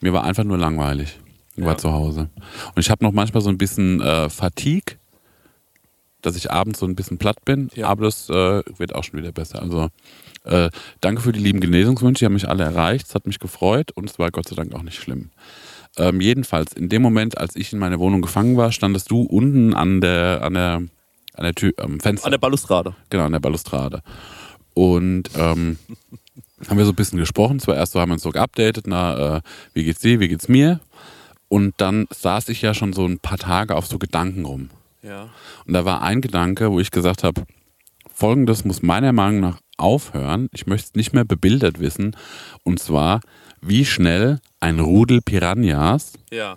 [0.01, 1.19] Mir war einfach nur langweilig.
[1.57, 1.77] Ich war Ja.
[1.79, 2.31] zu Hause.
[2.75, 4.97] Und ich habe noch manchmal so ein bisschen äh, Fatigue,
[6.23, 7.71] dass ich abends so ein bisschen platt bin.
[7.75, 7.89] Ja.
[7.89, 9.63] Aber das äh, wird auch schon wieder besser.
[9.63, 9.89] Also
[10.45, 12.21] äh, danke für die lieben Genesungswünsche.
[12.21, 13.07] Die haben mich alle erreicht.
[13.07, 15.31] Es hat mich gefreut und es war Gott sei Dank auch nicht schlimm.
[15.97, 19.75] Ähm, jedenfalls, in dem Moment, als ich in meiner Wohnung gefangen war, standest du unten
[19.75, 20.83] an der, an der,
[21.35, 22.27] an der Tür, am Fenster.
[22.27, 22.95] An der Balustrade.
[23.11, 24.03] Genau, an der Balustrade.
[24.75, 25.79] Und ähm,
[26.69, 27.59] haben wir so ein bisschen gesprochen.
[27.59, 29.41] Zwar erst so haben wir uns so geupdatet, na, äh,
[29.75, 30.81] wie geht's dir, wie geht's mir?
[31.49, 34.71] Und dann saß ich ja schon so ein paar Tage auf so Gedanken rum.
[35.03, 35.29] Ja.
[35.67, 37.45] Und da war ein Gedanke, wo ich gesagt habe,
[38.13, 40.49] folgendes muss meiner Meinung nach aufhören.
[40.53, 42.17] Ich möchte es nicht mehr bebildert wissen.
[42.65, 43.21] Und zwar,
[43.61, 46.57] wie schnell ein Rudel Piranhas Ja.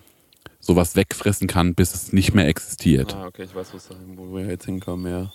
[0.60, 3.16] sowas wegfressen kann, bis es nicht mehr existiert.
[3.16, 3.74] Ah, okay, ich weiß,
[4.16, 5.32] wo wir jetzt hinkommen, ja.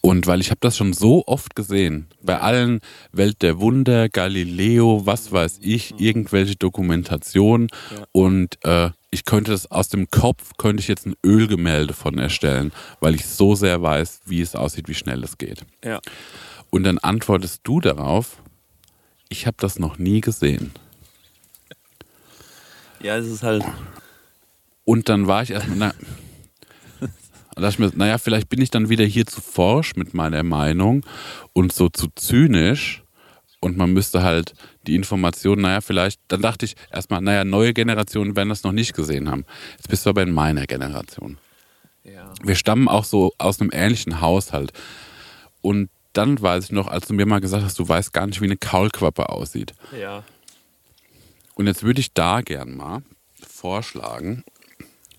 [0.00, 2.80] Und weil ich habe das schon so oft gesehen, bei allen
[3.12, 8.04] Welt der Wunder, Galileo, was weiß ich, irgendwelche Dokumentationen Ja.
[8.12, 12.72] und äh, ich könnte das aus dem Kopf, könnte ich jetzt ein Ölgemälde von erstellen,
[12.98, 15.64] weil ich so sehr weiß, wie es aussieht, wie schnell es geht.
[15.84, 16.00] Ja.
[16.70, 18.42] Und dann antwortest du darauf,
[19.28, 20.72] ich habe das noch nie gesehen.
[23.00, 23.64] Ja, es ist halt.
[24.84, 25.94] Und dann war ich erstmal, na,
[27.54, 30.42] da dachte ich mir, naja, vielleicht bin ich dann wieder hier zu forsch mit meiner
[30.42, 31.06] Meinung
[31.52, 33.04] und so zu zynisch
[33.60, 34.54] und man müsste halt
[34.86, 38.94] die Informationen, naja, vielleicht, dann dachte ich erstmal, naja, neue Generationen werden das noch nicht
[38.94, 39.44] gesehen haben.
[39.76, 41.38] Jetzt bist du aber in meiner Generation.
[42.04, 42.32] Ja.
[42.42, 44.72] Wir stammen auch so aus einem ähnlichen Haushalt.
[45.62, 48.40] Und dann weiß ich noch, als du mir mal gesagt hast, du weißt gar nicht,
[48.40, 49.74] wie eine Kaulquappe aussieht.
[49.98, 50.22] Ja.
[51.54, 53.02] Und jetzt würde ich da gern mal
[53.48, 54.44] vorschlagen,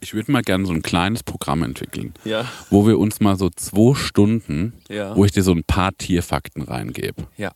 [0.01, 2.45] ich würde mal gerne so ein kleines Programm entwickeln, Ja.
[2.69, 5.15] wo wir uns mal so zwei Stunden, Ja.
[5.15, 7.27] wo ich dir so ein paar Tierfakten reingebe.
[7.37, 7.51] Ja.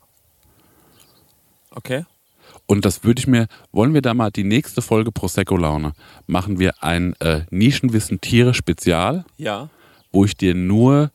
[1.71, 2.05] Okay.
[2.65, 5.93] Und das würde ich mir, wollen wir da mal die nächste Folge Prosecco Laune,
[6.27, 9.69] machen wir ein äh, Nischenwissen Tiere Spezial, Ja.
[10.11, 11.11] wo ich dir nur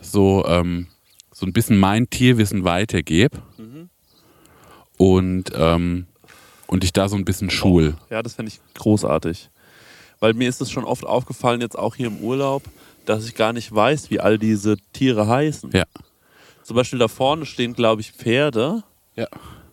[0.00, 0.86] so, ähm,
[1.32, 3.38] so ein bisschen mein Tierwissen weitergebe
[4.96, 6.06] und, ähm,
[6.66, 7.96] und ich da so ein bisschen schul.
[8.10, 9.50] Ja, das fände ich großartig.
[10.20, 12.62] Weil mir ist es schon oft aufgefallen, jetzt auch hier im Urlaub,
[13.04, 15.70] dass ich gar nicht weiß, wie all diese Tiere heißen.
[15.72, 15.84] Ja.
[16.62, 18.84] Zum Beispiel da vorne stehen, glaube ich, Pferde.
[19.16, 19.26] Ja.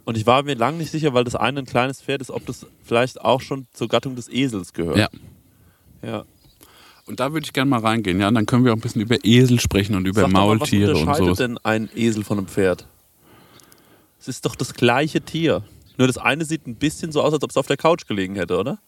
[0.04, 2.46] Und ich war mir lange nicht sicher, weil das eine ein kleines Pferd ist, ob
[2.46, 4.98] das vielleicht auch schon zur Gattung des Esels gehört.
[4.98, 5.10] Ja.
[6.02, 6.26] ja.
[7.06, 8.28] Und da würde ich gerne mal reingehen, ja.
[8.28, 10.46] Und dann können wir auch ein bisschen über Esel sprechen und über Sag doch mal,
[10.46, 11.44] Maultiere was und unterscheidet so.
[11.44, 12.88] denn ein Esel von einem Pferd?
[14.20, 15.64] Es ist doch das gleiche Tier.
[15.98, 18.36] Nur das eine sieht ein bisschen so aus, als ob es auf der Couch gelegen
[18.36, 18.80] hätte, oder?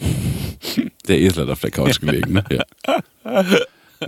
[1.08, 2.44] Der Esel hat auf der Couch gelegen, ne?
[2.50, 3.44] Ja.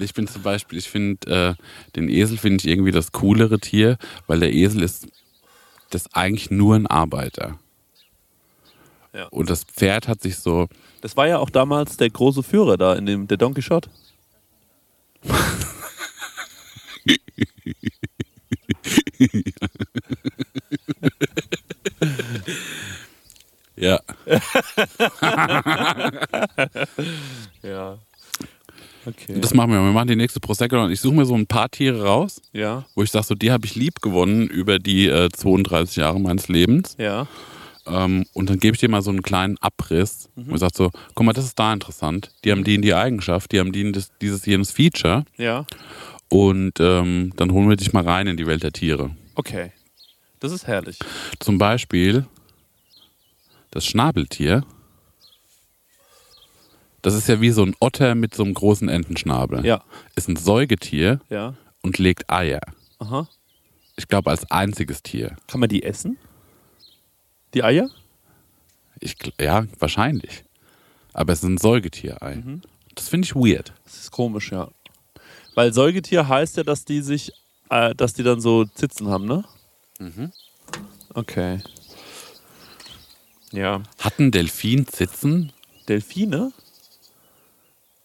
[0.01, 1.63] Ich bin zum Beispiel, ich finde, äh,
[1.97, 5.09] den Esel finde ich irgendwie das coolere Tier, weil der Esel ist
[5.91, 7.59] das ist eigentlich nur ein Arbeiter.
[9.13, 9.27] Ja.
[9.29, 10.69] Und das Pferd hat sich so,
[11.01, 13.89] Das war ja auch damals der große Führer da in dem der Don Quixote.
[23.77, 24.01] ja,
[27.63, 27.99] Ja.
[29.07, 29.41] Okay.
[29.41, 29.83] das machen wir.
[29.83, 32.85] Wir machen die nächste Prosecco und ich suche mir so ein paar Tiere raus, ja,
[32.95, 36.49] wo ich sage, so die habe ich lieb gewonnen über die äh, 32 Jahre meines
[36.49, 36.97] Lebens.
[36.99, 37.27] ja.
[37.87, 41.25] Ähm, und dann gebe ich dir mal so einen kleinen Abriss und sag so, guck
[41.27, 42.31] mal, das ist da interessant.
[42.45, 45.25] Die haben die in die Eigenschaft, die haben die in das, dieses jenes Feature.
[45.39, 45.65] Ja.
[46.29, 49.11] Und ähm, dann holen wir dich mal rein in die Welt der Tiere.
[49.35, 49.73] Okay.
[50.41, 50.99] Das ist herrlich.
[51.39, 52.27] Zum Beispiel
[53.71, 54.63] das Schnabeltier.
[57.03, 59.65] Das ist ja wie so ein Otter mit so einem großen Entenschnabel.
[59.65, 59.83] Ja.
[60.17, 61.55] Ist ein Säugetier Ja.
[61.83, 62.61] und legt Eier.
[62.99, 63.29] Aha.
[63.97, 65.37] Ich glaube, als einziges Tier.
[65.47, 66.19] Kann man die essen?
[67.55, 67.89] Die Eier?
[69.01, 70.45] Ich, ja, wahrscheinlich.
[71.13, 72.37] Aber es ist ein Säugetierei.
[72.37, 72.63] Mhm.
[72.95, 73.73] Das finde ich weird.
[73.85, 74.69] Das ist komisch, ja.
[75.55, 77.33] Weil Säugetier heißt ja, dass die sich,
[77.71, 79.45] äh, dass die dann so Zitzen haben, ne?
[79.99, 80.33] Mhm.
[81.15, 81.61] Okay.
[83.53, 83.83] Ja.
[83.99, 85.53] Hat ein Delfin Zitzen?
[85.89, 86.53] Delfine?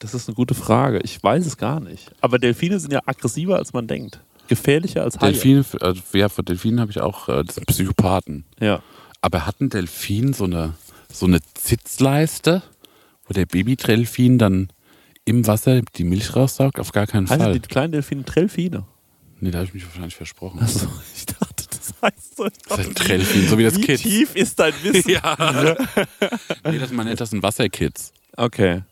[0.06, 1.00] Das ist eine gute Frage.
[1.04, 2.12] Ich weiß es gar nicht.
[2.22, 4.20] Aber Delfine sind ja aggressiver, als man denkt.
[4.48, 5.32] Gefährlicher als Haie.
[5.32, 8.46] Delfine, also, ja, von Delfinen habe ich auch, äh, Psychopathen.
[8.60, 8.84] Ja.
[9.22, 10.76] Aber hat ein Delfin so eine,
[11.12, 12.62] so eine Zitzleiste,
[13.28, 14.68] wo der Babydelfin dann
[15.26, 16.80] im Wasser die Milch raussaugt?
[16.80, 17.54] Auf gar keinen Fall.
[17.54, 18.86] die kleinen Delfine Trellfine?
[19.40, 20.60] Nee, da habe ich mich wahrscheinlich versprochen.
[20.60, 22.48] Achso, ich dachte, das heißt so.
[22.70, 24.04] Das ist ein Trellfin, so wie das Wie Kids.
[24.04, 25.10] tief ist dein Wissen?
[25.10, 25.76] Ja.
[26.70, 28.14] nee, das, man nennt das ein Wasserkids.
[28.38, 28.84] Okay,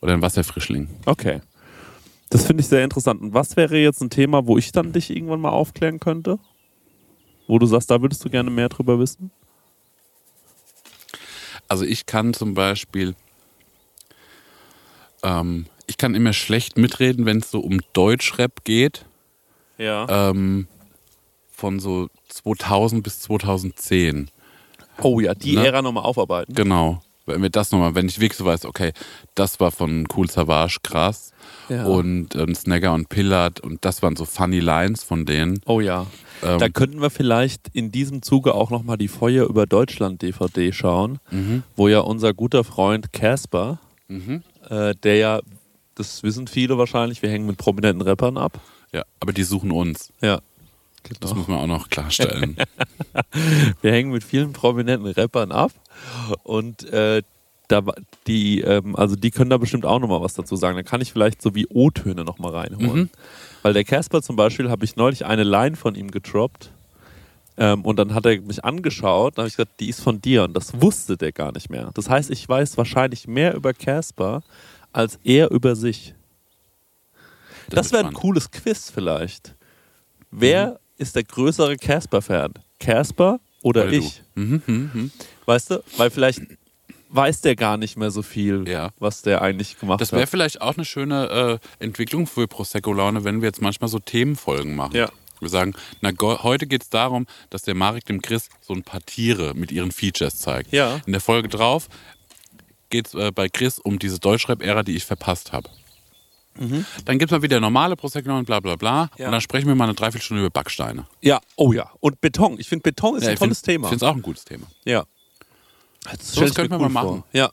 [0.00, 0.88] Oder ein Wasserfrischling.
[1.06, 1.40] okay.
[2.28, 3.20] Das finde ich sehr interessant.
[3.20, 6.38] Und was wäre jetzt ein Thema, wo ich dann dich irgendwann mal aufklären könnte?
[7.46, 9.30] Wo du sagst, da würdest du gerne mehr drüber wissen?
[11.68, 13.14] Also ich kann zum Beispiel,
[15.22, 19.06] ähm, ich kann immer schlecht mitreden, wenn es so um Deutschrap geht.
[19.78, 20.30] Ja.
[20.30, 20.66] Ähm,
[21.50, 24.30] von so 2000 bis 2010.
[25.02, 25.66] oh ja, die ne?
[25.66, 26.54] Ära nochmal aufarbeiten.
[26.54, 27.02] Genau.
[27.26, 28.92] Wenn wir das nochmal, wenn ich wirklich so weiß, okay,
[29.34, 31.32] das war von Cool Savage krass
[31.68, 31.84] Ja.
[31.86, 35.60] und ähm, Snagger und Pillard und das waren so funny Lines von denen.
[35.66, 36.06] Oh ja.
[36.42, 40.72] Ähm, Da könnten wir vielleicht in diesem Zuge auch nochmal die Feuer über Deutschland DVD
[40.72, 44.42] schauen, mhm, wo ja unser guter Freund Casper, mhm.
[44.68, 45.40] äh, der ja,
[45.96, 48.60] das wissen viele wahrscheinlich, wir hängen mit prominenten Rappern ab.
[48.92, 50.12] Ja, aber die suchen uns.
[50.22, 50.40] Ja.
[51.20, 51.34] Das Genau.
[51.40, 52.56] muss man auch noch klarstellen.
[53.82, 55.72] Wir hängen mit vielen prominenten Rappern ab
[56.42, 57.22] und äh,
[57.68, 57.82] da,
[58.26, 60.76] die, ähm, also die können da bestimmt auch nochmal was dazu sagen.
[60.76, 63.00] Da kann ich vielleicht so wie O-Töne nochmal reinholen.
[63.02, 63.10] Mhm.
[63.62, 66.70] Weil der Casper zum Beispiel, habe ich neulich eine Line von ihm getroppt
[67.56, 70.44] ähm, und dann hat er mich angeschaut und habe ich gesagt, die ist von dir
[70.44, 71.90] und das wusste der gar nicht mehr.
[71.94, 74.42] Das heißt, ich weiß wahrscheinlich mehr über Casper
[74.96, 76.14] als er über sich.
[77.68, 79.54] Das, ist wäre ein cooles Quiz vielleicht.
[80.30, 82.54] Wer ist der größere Casper-Fan?
[82.80, 84.22] Casper oder, Oder ich?
[84.34, 85.10] Mhm, mhm, mhm.
[85.44, 85.82] Weißt du?
[85.96, 86.40] Weil vielleicht
[87.08, 88.90] weiß der gar nicht mehr so viel, Ja.
[88.98, 90.28] was der eigentlich gemacht Das wäre hat.
[90.28, 94.74] vielleicht auch eine schöne äh, Entwicklung für Prosecco Laune, wenn wir jetzt manchmal so Themenfolgen
[94.74, 94.94] machen.
[94.96, 95.10] Ja.
[95.40, 99.00] Wir sagen, na, heute geht es darum, dass der Marek dem Chris so ein paar
[99.02, 100.72] Tiere mit ihren Features zeigt.
[100.72, 101.00] Ja.
[101.06, 101.88] In der Folge drauf
[102.90, 105.68] geht es äh, bei Chris um diese Deutschrap-Ära, die ich verpasst habe.
[107.04, 109.10] Dann gibt es mal wieder normale Prosecco und bla bla bla.
[109.18, 109.26] Ja.
[109.26, 111.06] Und dann sprechen wir mal eine Dreiviertelstunde über Backsteine.
[111.22, 111.90] Ja, oh ja.
[112.00, 112.58] Und Beton.
[112.58, 113.86] Ich finde, Beton ist Ja, ein tolles find- Thema.
[113.86, 114.66] Ich finde es auch ein gutes Thema.
[114.84, 115.04] Ja.
[116.04, 117.24] Das Sowas könnten wir mal machen.
[117.32, 117.50] Ja.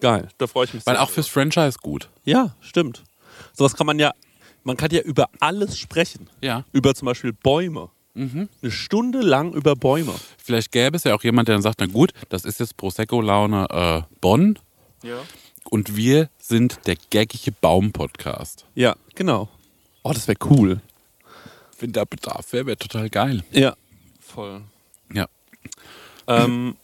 [0.00, 2.10] Geil, da freue ich mich Weil auch fürs Franchise gut.
[2.24, 3.02] Ja, stimmt.
[3.54, 4.12] Sowas kann man ja,
[4.62, 6.28] man kann ja über alles sprechen.
[6.42, 6.64] Ja.
[6.72, 7.90] Über zum Beispiel Bäume.
[8.14, 10.14] Eine Stunde lang über Bäume.
[10.38, 13.66] Vielleicht gäbe es ja auch jemand, der dann sagt, na gut, das ist jetzt Prosecco-Laune
[13.68, 14.58] äh, Bonn
[15.02, 15.18] Ja.
[15.70, 18.66] Und wir sind der gaggige Baum-Podcast.
[18.74, 19.48] Ja, genau.
[20.02, 20.80] Oh, das wäre cool.
[21.78, 23.44] Wenn da Bedarf wäre, wäre total geil.
[23.52, 23.74] Ja.
[24.20, 24.62] Voll.
[25.12, 25.26] Ja.
[26.26, 26.76] Ähm,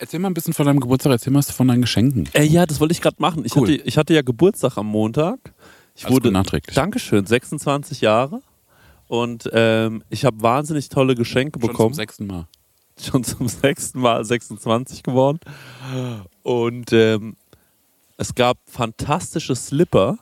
[0.00, 2.28] Erzähl mal ein bisschen von deinem Geburtstag, erzähl mal von deinen Geschenken.
[2.34, 3.44] äh, ja, das wollte ich gerade machen.
[3.44, 3.62] Ich, Cool.
[3.68, 5.52] hatte, ich hatte ja Geburtstag am Montag.
[5.96, 6.74] Ich Alles wurde nachträglich.
[6.76, 8.40] Dankeschön, 26 Jahre.
[9.08, 11.94] Und ähm, ich habe wahnsinnig tolle Geschenke Schon bekommen.
[11.94, 12.46] zum sechsten Mal.
[13.00, 15.40] schon zum sechsten Mal 26 geworden.
[16.42, 17.36] Und ähm,
[18.18, 20.18] es gab fantastische Slipper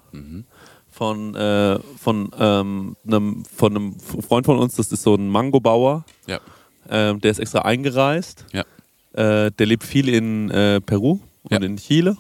[0.91, 6.05] von, äh, von, ähm, einem, von einem Freund von uns, das ist so ein Mangobauer,
[6.27, 6.39] Ja.
[6.89, 8.45] ähm, der ist extra eingereist.
[8.53, 8.63] Ja.
[9.13, 11.59] Äh, der lebt viel in äh, Peru und Ja.
[11.59, 12.17] in Chile.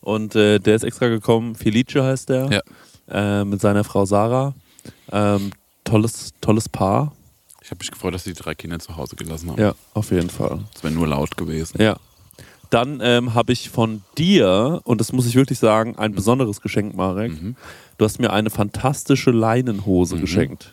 [0.00, 2.62] Und äh, der ist extra gekommen, Felice heißt der,
[3.08, 3.40] Ja.
[3.40, 4.54] äh, mit seiner Frau Sarah.
[5.12, 5.50] Ähm,
[5.84, 7.12] tolles, tolles Paar.
[7.62, 9.60] Ich habe mich gefreut, dass sie die drei Kinder zu Hause gelassen haben.
[9.60, 10.60] Ja, auf jeden Fall.
[10.72, 11.80] Das wäre nur laut gewesen.
[11.80, 11.96] Ja.
[12.70, 16.94] Dann ähm, habe ich von dir, und das muss ich wirklich sagen, ein besonderes Geschenk,
[16.94, 17.32] Marek.
[17.42, 17.56] Mhm.
[17.98, 20.72] Du hast mir eine fantastische Leinenhose geschenkt.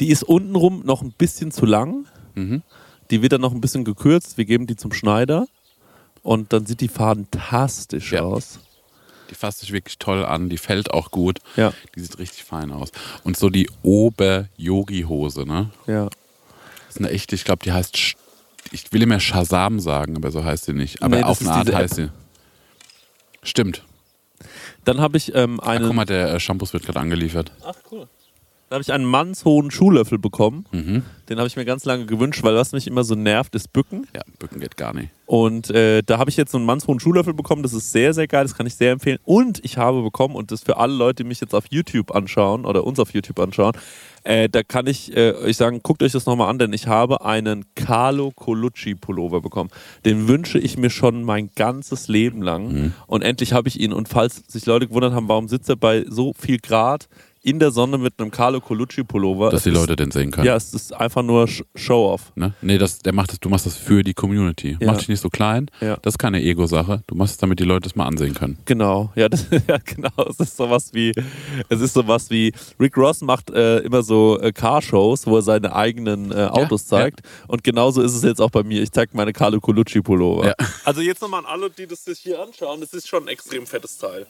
[0.00, 2.06] Die ist untenrum noch ein bisschen zu lang.
[2.34, 2.62] Mhm.
[3.10, 4.38] Die wird dann noch ein bisschen gekürzt.
[4.38, 5.46] Wir geben die zum Schneider.
[6.22, 8.22] Und dann sieht die fantastisch Ja.
[8.22, 8.60] aus.
[9.30, 11.40] Die fasst sich wirklich toll an, die fällt auch gut.
[11.56, 11.72] Ja.
[11.94, 12.92] Die sieht richtig fein aus.
[13.24, 15.70] Und so die Ober-Yogi-Hose, ne?
[15.86, 16.04] Ja.
[16.06, 18.14] Das ist eine echte, ich glaube, die heißt,
[18.72, 21.02] ich will immer Shazam sagen, aber so heißt sie nicht.
[21.02, 22.10] Aber Nee, auf eine Art heißt sie.
[23.42, 23.82] Stimmt.
[24.84, 25.86] Dann habe ich ähm, Ah, einen.
[25.86, 27.52] guck mal, der äh, Shampoo wird gerade angeliefert.
[27.64, 28.08] Ach, cool.
[28.68, 30.66] Dann habe ich einen mannshohen Schuhlöffel bekommen.
[30.72, 31.02] Mhm.
[31.30, 34.06] Den habe ich mir ganz lange gewünscht, weil was mich immer so nervt, ist Bücken.
[34.14, 35.08] Ja, Bücken geht gar nicht.
[35.24, 37.62] Und äh, da habe ich jetzt so einen mannshohen Schuhlöffel bekommen.
[37.62, 38.44] Das ist sehr, sehr geil.
[38.44, 39.18] Das kann ich sehr empfehlen.
[39.24, 42.66] Und ich habe bekommen, und das für alle Leute, die mich jetzt auf YouTube anschauen
[42.66, 43.72] oder uns auf YouTube anschauen,
[44.24, 47.24] äh, da kann ich äh, euch sagen, guckt euch das nochmal an, denn ich habe
[47.24, 49.70] einen Carlo Colucci Pullover bekommen.
[50.04, 52.92] Den wünsche ich mir schon mein ganzes Leben lang.
[53.06, 53.94] Und endlich habe ich ihn.
[53.94, 57.08] Und falls sich Leute gewundert haben, warum sitzt er bei so viel Grad
[57.42, 59.50] in der Sonne mit einem Carlo Colucci Pullover?
[59.50, 60.46] Dass Es die ist- Leute den sehen können.
[60.46, 62.32] Ja, es ist einfach nur Sh- Show-off.
[62.34, 62.54] Ne?
[62.62, 64.76] Nee, das, der macht das, du machst das für die Community.
[64.80, 64.86] Ja.
[64.92, 65.70] Mach dich nicht so klein.
[65.80, 65.96] Ja.
[66.02, 67.02] Das ist keine Ego-Sache.
[67.06, 68.58] Du machst es, damit die Leute es mal ansehen können.
[68.64, 70.10] Genau, ja, das, ja, genau.
[70.28, 71.12] Es ist sowas wie,
[71.68, 75.74] es ist sowas wie, Rick Ross macht äh, immer so äh, Carshows, wo er seine
[75.74, 76.98] eigenen äh, Autos ja.
[76.98, 77.20] zeigt.
[77.46, 78.82] Und genauso ist es jetzt auch bei mir.
[78.82, 80.46] Ich zeige meine Carlo Colucci Pullover.
[80.48, 80.54] Ja.
[80.84, 82.80] Also jetzt nochmal an alle, die das sich hier anschauen.
[82.80, 84.26] Das ist schon ein extrem fettes Teil.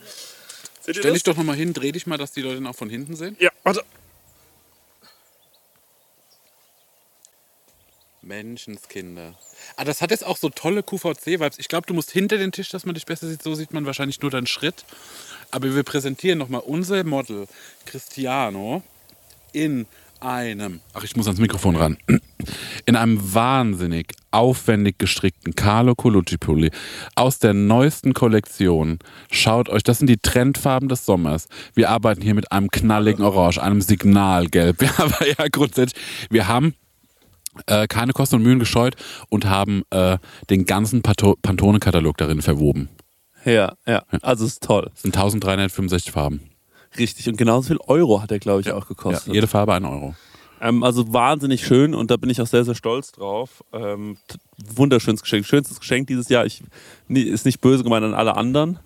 [0.89, 2.89] Seht Stell dich doch nochmal hin, dreh dich mal, dass die Leute ihn auch von
[2.89, 3.37] hinten sehen.
[3.39, 3.85] Ja, warte.
[8.23, 9.35] Menschenskinder.
[9.77, 11.59] Ah, das hat jetzt auch so tolle QVC-Vibes.
[11.59, 13.43] Ich glaube, du musst hinter den Tisch, dass man dich besser sieht.
[13.43, 14.87] So sieht man wahrscheinlich nur deinen Schritt.
[15.51, 17.49] Aber wir präsentieren nochmal unser Model
[17.85, 18.83] Cristiano
[19.53, 19.85] in
[20.21, 21.99] einem, ach, ich muss ans Mikrofon ran,
[22.87, 26.71] in einem wahnsinnig aufwendig gestrickten Carlo Colucci Pulli
[27.15, 28.99] aus der neuesten Kollektion.
[29.31, 31.49] Schaut euch, das sind die Trendfarben des Sommers.
[31.75, 34.83] Wir arbeiten hier mit einem knalligen Orange, einem Signalgelb.
[34.83, 36.75] Ja, aber ja, grundsätzlich, wir haben
[37.67, 38.95] äh, keine Kosten und Mühen gescheut
[39.31, 40.19] und haben äh,
[40.51, 42.89] den ganzen Pantone-Katalog darin verwoben.
[43.45, 44.03] Ja, ja.
[44.23, 44.91] Also es ist toll.
[44.95, 46.41] Es sind 1365 Farben.
[46.99, 47.29] Richtig.
[47.29, 49.35] Und genauso viel Euro hat er, glaube ich, auch Ja, gekostet.
[49.35, 50.15] jede Farbe ein Euro.
[50.61, 53.63] Ähm, also wahnsinnig schön und da bin ich auch sehr, sehr stolz drauf.
[53.73, 54.17] Ähm,
[54.75, 55.47] wunderschönes Geschenk.
[55.47, 56.47] Schönstes Geschenk dieses Jahr.
[56.47, 56.63] Ich,
[57.07, 58.79] nie- ist nicht böse gemeint an alle anderen.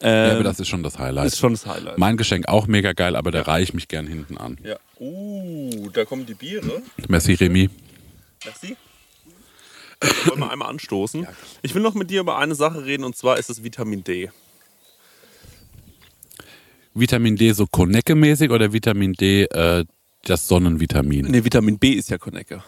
[0.00, 1.26] Ähm, ja, aber das ist schon das Highlight.
[1.26, 1.98] ist schon das Highlight.
[1.98, 4.56] mein Geschenk auch mega geil, aber da reiche ich mich gern hinten an.
[4.62, 4.76] ja.
[5.00, 6.82] Uh, da kommen die Biere.
[7.08, 7.70] Merci, Remy.
[8.44, 8.76] Merci.
[10.26, 11.26] Wollen wir einmal anstoßen?
[11.62, 14.30] Ich will noch mit dir über eine Sache reden und zwar ist es Vitamin D.
[16.94, 19.84] Vitamin D so Konecke-mäßig oder Vitamin D äh,
[20.24, 21.26] das Sonnenvitamin?
[21.26, 22.62] Ne, Vitamin B ist ja Konecke.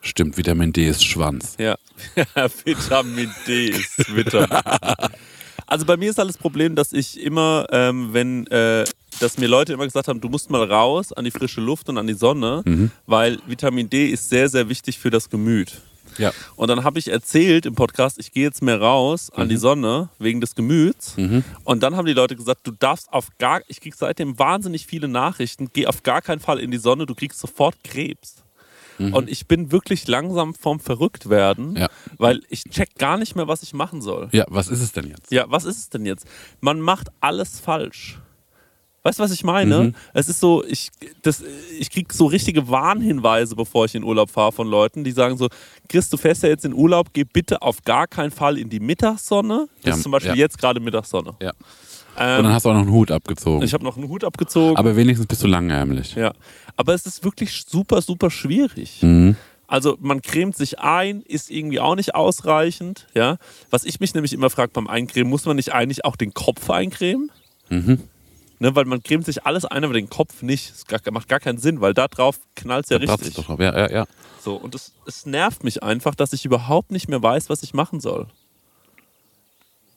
[0.00, 1.56] Stimmt, Vitamin D ist Schwanz.
[1.58, 1.76] Ja,
[2.64, 4.48] Vitamin D ist Vitamin
[5.66, 8.84] Also bei mir ist halt das Problem, dass ich immer, ähm, wenn, äh,
[9.20, 11.98] dass mir Leute immer gesagt haben, du musst mal raus an die frische Luft und
[11.98, 12.62] an die Sonne,
[13.06, 15.82] weil Vitamin D ist sehr, sehr wichtig für das Gemüt.
[16.18, 16.32] Ja.
[16.56, 20.08] Und dann habe ich erzählt im Podcast, ich gehe jetzt mehr raus an die Sonne
[20.18, 21.16] wegen des Gemüts.
[21.64, 25.08] Und dann haben die Leute gesagt, du darfst auf gar, ich kriege seitdem wahnsinnig viele
[25.08, 28.42] Nachrichten, geh auf gar keinen Fall in die Sonne, du kriegst sofort Krebs.
[28.98, 31.88] Und ich bin wirklich langsam vom Verrücktwerden, Ja.
[32.16, 34.28] weil ich check gar nicht mehr, was ich machen soll.
[34.32, 35.30] Ja, was ist es denn jetzt?
[35.30, 36.26] Ja, was ist es denn jetzt?
[36.60, 38.18] Man macht alles falsch.
[39.08, 39.78] Weißt du, was ich meine?
[39.84, 39.94] Mhm.
[40.12, 40.90] Es ist so, ich,
[41.22, 41.42] das,
[41.78, 45.48] ich krieg so richtige Warnhinweise, bevor ich in Urlaub fahre von Leuten, die sagen so,
[45.88, 48.80] Chris, du fährst ja jetzt in Urlaub, geh bitte auf gar keinen Fall in die
[48.80, 49.68] Mittagssonne.
[49.82, 50.36] Das Ja, ist zum Beispiel ja.
[50.36, 51.34] jetzt gerade Mittagssonne.
[51.40, 51.52] Ja.
[52.18, 53.62] Ähm, Und dann hast du auch noch einen Hut abgezogen.
[53.62, 54.76] ich habe noch einen Hut abgezogen.
[54.76, 56.14] Aber wenigstens bist du langärmlich.
[56.14, 56.32] ja.
[56.76, 58.98] Aber es ist wirklich super, super schwierig.
[59.02, 59.36] Mhm.
[59.66, 63.06] Also man cremt sich ein, ist irgendwie auch nicht ausreichend.
[63.14, 63.36] Ja?
[63.70, 66.70] Was ich mich nämlich immer frage beim Eincremen, muss man nicht eigentlich auch den Kopf
[66.70, 67.30] eincremen?
[67.68, 68.00] Mhm.
[68.60, 70.72] Ne, weil man cremt sich alles ein, aber den Kopf nicht.
[70.72, 73.34] Das gar, macht gar keinen Sinn, weil da drauf knallt es ja Da richtig.
[73.34, 73.60] doch drauf.
[73.60, 74.06] Ja, ja, ja.
[74.42, 77.72] So, und es, es nervt mich einfach, dass ich überhaupt nicht mehr weiß, was ich
[77.74, 78.26] machen soll.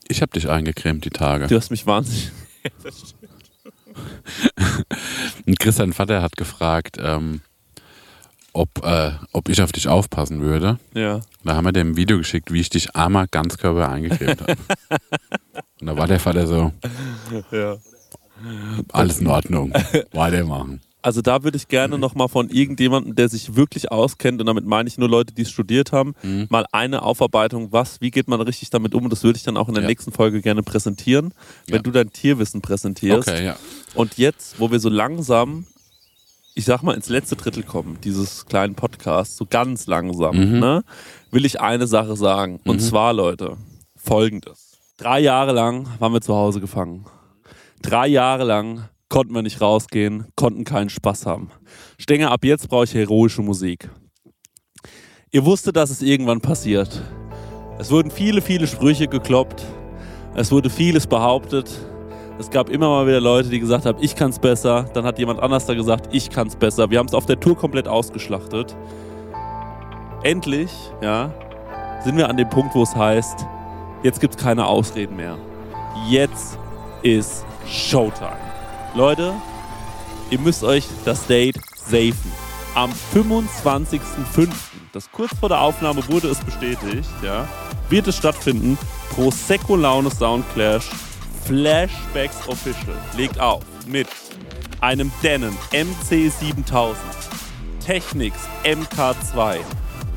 [0.07, 1.47] Ich habe dich eingecremt die Tage.
[1.47, 2.31] Du hast mich wahnsinnig.
[5.45, 7.41] Und Chris, sein Vater, hat gefragt, ähm,
[8.53, 10.77] ob, äh, ob ich auf dich aufpassen würde.
[10.93, 11.21] Ja.
[11.43, 14.55] Da haben wir dem ein Video geschickt, wie ich dich einmal Ganzkörper eingecremt habe.
[15.79, 16.71] Und da war der Vater so,
[17.51, 17.77] ja.
[18.91, 19.73] Alles in Ordnung,
[20.13, 20.81] weitermachen.
[21.03, 24.87] Also da würde ich gerne nochmal von irgendjemandem, der sich wirklich auskennt, und damit meine
[24.87, 26.45] ich nur Leute, die es studiert haben, Mhm.
[26.49, 29.05] mal eine Aufarbeitung, was, wie geht man richtig damit um?
[29.05, 29.89] Und das würde ich dann auch in der Ja.
[29.89, 31.33] nächsten Folge gerne präsentieren,
[31.65, 31.81] wenn Ja.
[31.81, 33.29] du dein Tierwissen präsentierst.
[33.29, 33.55] Okay, ja.
[33.95, 35.65] Und jetzt, wo wir so langsam,
[36.53, 40.59] ich sag mal, ins letzte Drittel kommen, dieses kleinen Podcasts, so ganz langsam, Mhm.
[40.59, 40.83] ne,
[41.31, 42.59] will ich eine Sache sagen.
[42.63, 43.57] Und zwar, Leute,
[43.95, 44.77] folgendes.
[44.97, 47.05] Drei Jahre lang waren wir zu Hause gefangen.
[47.81, 51.49] Drei Jahre lang konnten wir nicht rausgehen, konnten keinen Spaß haben.
[51.97, 53.89] Stenger, ab jetzt brauche ich heroische Musik.
[55.31, 57.01] Ihr wusstet, dass es irgendwann passiert.
[57.79, 59.65] Es wurden viele, viele Sprüche gekloppt.
[60.35, 61.69] Es wurde vieles behauptet.
[62.37, 64.85] Es gab immer mal wieder Leute, die gesagt haben, ich kann's besser.
[64.93, 66.89] Dann hat jemand anders da gesagt, ich kann's besser.
[66.89, 68.75] Wir haben es auf der Tour komplett ausgeschlachtet.
[70.23, 71.33] Endlich, ja,
[72.03, 73.45] sind wir an dem Punkt, wo es heißt,
[74.03, 75.37] jetzt gibt's keine Ausreden mehr.
[76.09, 76.57] Jetzt
[77.01, 78.37] ist Showtime.
[78.93, 79.33] Leute,
[80.29, 82.31] ihr müsst euch das Date safen.
[82.75, 84.49] Am 25.05.,
[84.93, 87.47] das kurz vor der Aufnahme wurde es bestätigt, ja,
[87.89, 88.77] wird es stattfinden.
[89.13, 90.89] Prosecco Laune Soundclash
[91.45, 94.07] Flashbacks Official legt auf mit
[94.79, 96.95] einem Denon MC7000,
[97.85, 99.59] Technics MK2,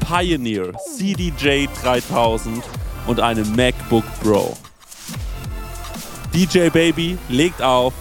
[0.01, 2.63] Pioneer CDJ 3000
[3.07, 4.57] und einem MacBook Pro.
[6.35, 7.93] DJ Baby legt auf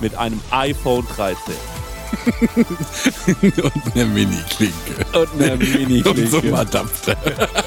[0.00, 1.54] mit einem iPhone 13
[3.42, 4.74] Und eine Mini-Klinke.
[5.12, 7.16] und einer mini Und so ein Adapter.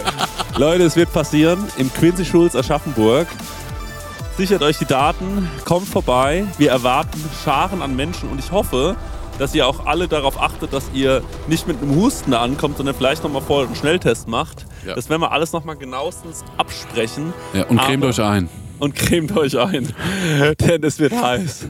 [0.57, 3.27] Leute, es wird passieren im Quincy Schulz Aschaffenburg.
[4.37, 6.45] Sichert euch die Daten, kommt vorbei.
[6.57, 8.95] Wir erwarten Scharen an Menschen und ich hoffe,
[9.37, 12.95] dass ihr auch alle darauf achtet, dass ihr nicht mit einem Husten da ankommt, sondern
[12.95, 14.65] vielleicht nochmal vorher einen Schnelltest macht.
[14.85, 14.95] Ja.
[14.95, 17.33] Das werden wir alles nochmal genauestens absprechen.
[17.53, 18.49] Ja, und cremt euch ein.
[18.79, 19.93] Und cremt euch ein,
[20.59, 21.67] denn es wird heiß.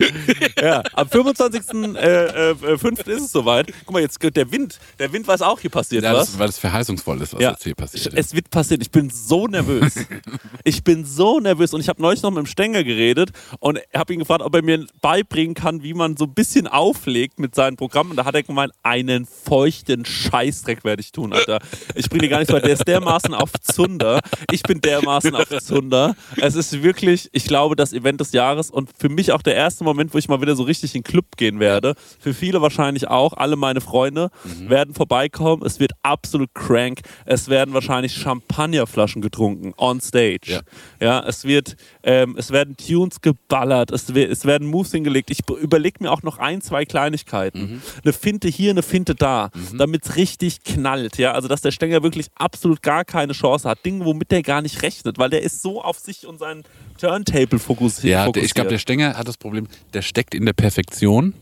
[0.62, 1.98] ja, am 25.05.
[1.98, 3.72] Äh, äh, ist es soweit.
[3.86, 6.32] Guck mal, jetzt der Wind, der Wind weiß auch, hier passiert Ja, was.
[6.32, 7.52] das, weil das verheißungsvoll ist, was Ja.
[7.52, 8.18] jetzt hier passiert ist.
[8.18, 8.82] Es wird passieren.
[8.82, 9.96] Ich bin so nervös.
[10.64, 11.74] ich bin so nervös.
[11.74, 14.62] Und ich habe neulich noch mit dem Stenger geredet und habe ihn gefragt, ob er
[14.62, 18.12] mir beibringen kann, wie man so ein bisschen auflegt mit seinen Programmen.
[18.12, 21.60] Und da hat er gemeint, einen feuchten Scheißdreck werde ich tun, Alter.
[21.96, 22.60] Ich bringe dir gar nichts bei.
[22.60, 24.20] Der ist dermaßen auf Zunder.
[24.52, 26.16] Ich bin dermaßen auf Zunder.
[26.38, 29.84] Es ist wirklich, ich glaube, das Event des Jahres und für mich auch der erste
[29.84, 31.96] Moment, wo ich mal wieder so richtig in den Club gehen werde.
[32.20, 33.34] Für viele wahrscheinlich auch.
[33.34, 34.30] Alle meine Freunde
[34.68, 35.64] werden vorbeikommen.
[35.66, 37.02] Es wird absolut crank.
[37.26, 40.52] Es werden wahrscheinlich Champagnerflaschen getrunken on stage.
[40.52, 40.62] Ja.
[41.00, 41.76] Ja, es wird,
[42.10, 45.30] ähm, es werden Tunes geballert, es, es werden Moves hingelegt.
[45.30, 47.84] Ich überlege mir auch noch ein, zwei Kleinigkeiten.
[48.04, 51.20] Eine Finte hier, eine Finte da, damit es richtig knallt.
[51.20, 53.86] Ja, also dass der Stenger wirklich absolut gar keine Chance hat.
[53.86, 56.64] Dinge, womit der gar nicht rechnet, weil der ist so auf sich und seinen
[57.00, 58.12] Turntable fokussiert.
[58.12, 61.36] ja, der, ich glaube, der Stenger hat das Problem, der steckt in der Perfektion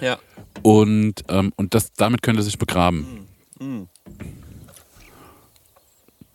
[0.00, 0.20] ja.
[0.62, 3.26] und, ähm, und das, damit könnte er sich begraben.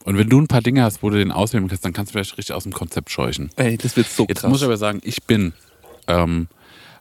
[0.07, 2.13] Und wenn du ein paar Dinge hast, wo du den ausleben kannst, dann kannst du
[2.13, 3.49] vielleicht richtig aus dem Konzept scheuchen.
[3.57, 4.49] Ey, das wird so Jetzt krass.
[4.49, 5.51] muss ich aber sagen, ich bin
[6.07, 6.47] ähm,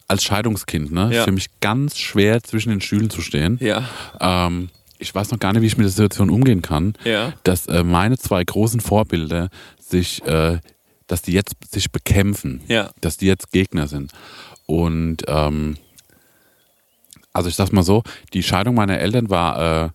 [0.09, 1.23] als Scheidungskind, ne, Ja.
[1.25, 3.59] für mich ganz schwer zwischen den Stühlen zu stehen.
[3.61, 3.89] ja,
[4.21, 7.33] Ähm, ich weiß noch gar nicht, wie ich mit der Situation umgehen kann, ja.
[7.45, 10.59] dass äh, meine zwei großen Vorbilder sich, äh,
[11.07, 12.91] dass die jetzt sich bekämpfen, Ja.
[13.03, 14.11] dass die jetzt Gegner sind.
[14.67, 15.77] Und ähm,
[17.33, 18.03] also ich sag's mal so,
[18.33, 19.89] die Scheidung meiner Eltern war äh,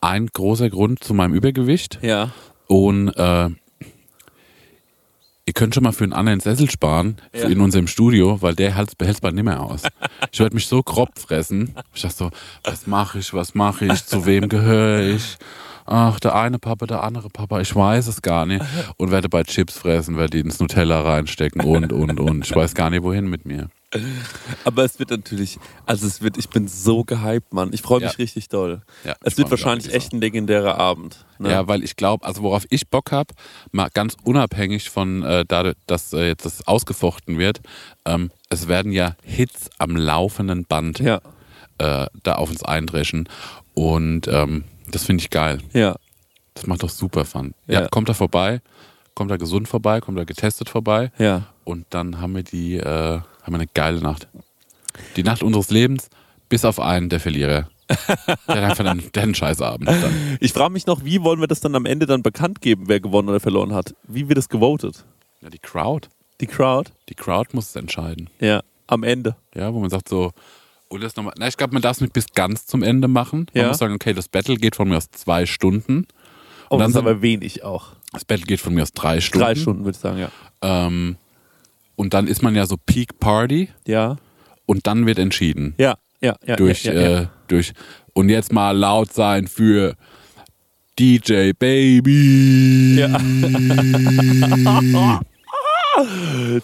[0.00, 1.98] ein großer Grund zu meinem Übergewicht.
[2.00, 2.32] Ja.
[2.66, 3.48] Und äh,
[5.46, 7.48] ihr könnt schon mal für einen anderen Sessel sparen Ja.
[7.48, 9.82] in unserem Studio, weil der hält es bald nicht mehr aus.
[10.32, 11.74] Ich werde mich so grob fressen.
[11.94, 12.30] Ich dachte so,
[12.64, 15.36] was mache ich, was mache ich, zu wem gehöre ich?
[15.86, 18.64] Ach, der eine Papa, der andere Papa, ich weiß es gar nicht.
[18.96, 22.44] Und werde bei Chips fressen, werde die ins Nutella reinstecken und, und, und.
[22.46, 23.68] Ich weiß gar nicht, wohin mit mir.
[24.64, 27.70] Aber es wird natürlich, also es wird, ich bin so gehypt, Mann.
[27.72, 28.16] Ich freue mich Ja.
[28.16, 28.82] richtig doll.
[29.04, 31.24] Ja, es wird wahrscheinlich echt ein legendärer Abend.
[31.38, 31.50] Ne?
[31.50, 33.34] Ja, weil ich glaube, also worauf ich Bock habe,
[33.72, 37.60] mal ganz unabhängig von, äh, dadurch, dass äh, jetzt das ausgefochten wird,
[38.04, 41.20] ähm, es werden ja Hits am laufenden Band ja,
[41.78, 43.28] äh, da auf uns eindreschen.
[43.74, 45.58] Und ähm, das finde ich geil.
[45.72, 45.96] ja.
[46.54, 47.52] Das macht doch super Fun.
[47.66, 47.80] Ja.
[47.82, 47.88] Ja.
[47.88, 48.60] kommt da vorbei,
[49.16, 51.10] kommt da gesund vorbei, kommt da getestet vorbei.
[51.18, 51.48] ja.
[51.64, 54.26] Und dann haben wir die, äh, haben wir eine geile Nacht.
[55.16, 56.08] Die Nacht unseres Lebens,
[56.48, 57.68] bis auf einen der Verlierer.
[57.88, 57.96] der
[58.48, 59.88] hat einfach einen, der hat einen Scheißabend.
[59.88, 60.36] Dann.
[60.40, 62.98] Ich frage mich noch, wie wollen wir das dann am Ende dann bekannt geben, wer
[63.00, 63.94] gewonnen oder verloren hat?
[64.08, 65.04] Wie wird es gewotet?
[65.42, 66.08] Ja, die Crowd.
[66.40, 66.90] Die Crowd?
[67.08, 68.30] Die Crowd muss es entscheiden.
[68.40, 69.36] Ja, am Ende.
[69.54, 70.32] Ja, wo man sagt so,
[70.88, 71.34] oder das nochmal.
[71.38, 73.46] Na, ich glaube, man darf es nicht bis ganz zum Ende machen.
[73.52, 73.68] Man Ja.
[73.68, 76.06] muss sagen, okay, das Battle geht von mir aus zwei Stunden.
[76.68, 77.88] Und dann das ist aber wenig auch.
[78.12, 79.44] Das Battle geht von mir aus drei Stunden.
[79.44, 80.28] Drei Stunden, würde ich sagen, ja.
[80.62, 81.16] Ähm,
[81.96, 84.16] und dann ist man ja so Peak Party Ja,
[84.66, 85.74] und dann wird entschieden.
[85.78, 86.36] ja, ja.
[86.46, 87.20] ja durch, ja, ja, ja.
[87.22, 87.72] Äh, durch,
[88.12, 89.94] und jetzt mal laut sein für
[90.98, 92.96] DJ Baby.
[92.98, 93.18] Ja.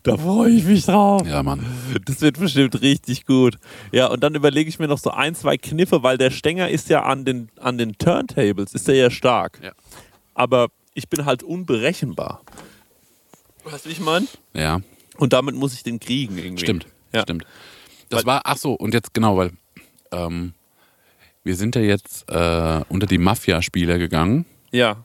[0.02, 1.24] Da freue ich mich drauf.
[1.24, 1.64] Ja, Mann.
[2.04, 3.58] Das wird bestimmt richtig gut.
[3.92, 6.88] Ja, und dann überlege ich mir noch so ein, zwei Kniffe, weil der Stänger ist
[6.88, 9.60] ja an den, an den Turntables, ist der ja stark.
[9.62, 9.70] Ja.
[10.34, 12.42] Aber ich bin halt unberechenbar.
[13.62, 14.26] Weißt du, wie ich meine?
[14.52, 14.80] Ja,
[15.20, 16.64] Und damit muss ich den kriegen irgendwie.
[16.64, 16.86] stimmt.
[17.12, 17.22] Ja.
[17.22, 17.44] Stimmt.
[18.08, 19.52] Das Weil- war, ach so, und jetzt genau, weil
[20.12, 20.54] ähm,
[21.44, 24.46] wir sind ja jetzt äh, unter die Mafia-Spieler gegangen.
[24.72, 25.04] Ja.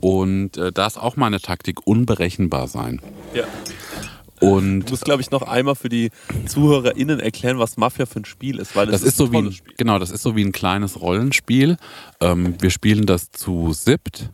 [0.00, 3.00] Und äh, da ist auch meine Taktik unberechenbar sein.
[3.34, 3.44] ja.
[4.40, 6.10] Und Ich muss, glaube ich, noch einmal für die
[6.46, 9.36] ZuhörerInnen erklären, was Mafia für ein Spiel ist, weil es das ist so ein wie
[9.38, 9.74] ein, Spiel.
[9.78, 11.78] genau, das ist so wie ein kleines Rollenspiel.
[12.20, 14.28] Ähm, wir spielen das zu siebt.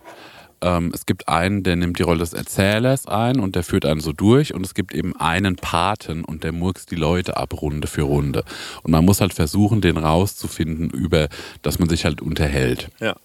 [0.62, 4.00] Ähm, es gibt einen, der nimmt die Rolle des Erzählers ein und der führt einen
[4.00, 4.54] so durch.
[4.54, 8.44] Und es gibt eben einen Paten und der murkst die Leute ab Runde für Runde.
[8.82, 11.28] Und man muss halt versuchen, den rauszufinden, über
[11.62, 12.90] dass man sich halt unterhält.
[13.00, 13.16] Ja.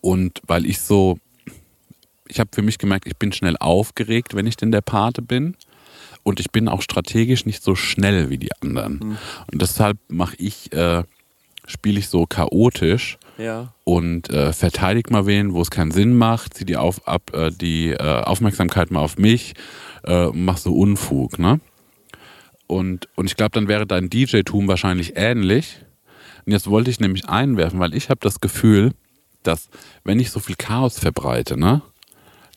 [0.00, 1.18] Und weil ich so,
[2.26, 5.56] ich habe für mich gemerkt, ich bin schnell aufgeregt, wenn ich denn der Pate bin.
[6.24, 9.18] Und ich bin auch strategisch nicht so schnell wie die anderen.
[9.50, 11.04] Und deshalb mache ich, äh,
[11.66, 13.72] spiele ich so chaotisch Ja.
[13.84, 17.50] und äh, verteidige mal wen, wo es keinen Sinn macht, zieh die, auf, ab, äh,
[17.50, 19.54] die äh, Aufmerksamkeit mal auf mich,
[20.04, 21.60] äh, mach so Unfug, ne?
[22.66, 25.78] Und, und ich glaube, dann wäre dein DJ-Tum wahrscheinlich ähnlich.
[26.44, 28.92] Und jetzt wollte ich nämlich einwerfen, weil ich habe das Gefühl,
[29.42, 29.70] dass
[30.04, 31.80] wenn ich so viel Chaos verbreite, ne,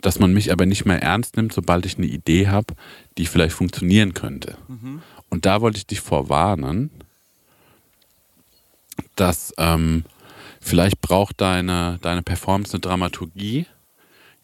[0.01, 2.73] dass man mich aber nicht mehr ernst nimmt, sobald ich eine Idee habe,
[3.17, 4.57] die vielleicht funktionieren könnte.
[5.29, 6.89] Und da wollte ich dich vorwarnen,
[9.15, 10.03] dass ähm,
[10.61, 13.65] vielleicht braucht deine, deine Performance eine Dramaturgie,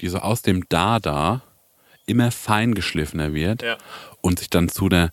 [0.01, 1.41] die so aus dem Dada
[2.05, 3.77] immer feingeschliffener wird Ja.
[4.21, 5.11] und sich dann zu einer,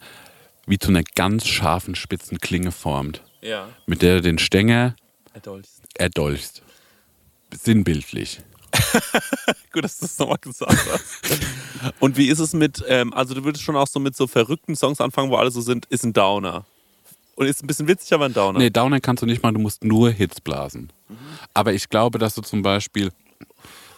[0.67, 3.69] wie zu einer ganz scharfen, spitzen Klinge formt, Ja.
[3.87, 4.97] mit der du den Stänger
[5.35, 5.81] Adolfs.
[5.97, 6.63] erdolchst.
[7.53, 8.41] Sinnbildlich.
[9.73, 11.93] Gut, dass du das nochmal gesagt hast.
[12.01, 14.75] Und wie ist es mit, ähm, also du würdest schon auch so mit so verrückten
[14.75, 16.65] Songs anfangen, wo alle so sind, ist ein Downer.
[17.37, 18.59] Und ist ein bisschen witzig, aber ein Downer.
[18.59, 20.93] Nee, Downer kannst du nicht machen, du musst nur Hits blasen.
[21.53, 23.11] Aber ich glaube, dass du zum Beispiel,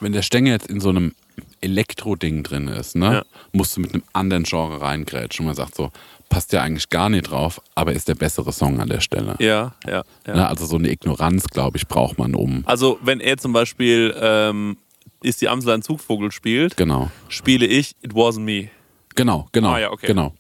[0.01, 1.14] wenn der Stänger jetzt in so einem
[1.61, 3.24] Elektro-Ding drin ist, ne, Ja.
[3.53, 5.91] musst du mit einem anderen Genre reingrätschen und man sagt so,
[6.28, 9.37] passt ja eigentlich gar nicht drauf, aber ist der bessere Song an der Stelle.
[9.39, 10.34] Ja, ja, ja.
[10.34, 12.62] Ne, also so eine Ignoranz, glaube ich, braucht man um.
[12.66, 14.76] Also wenn er zum Beispiel ähm,
[15.22, 17.11] ist die Amsel ein Zugvogel spielt, Genau.
[17.28, 18.70] spiele ich It Wasn't Me.
[19.14, 19.72] Genau, genau.
[19.72, 20.07] Ah, ja, okay.
[20.07, 20.34] Genau.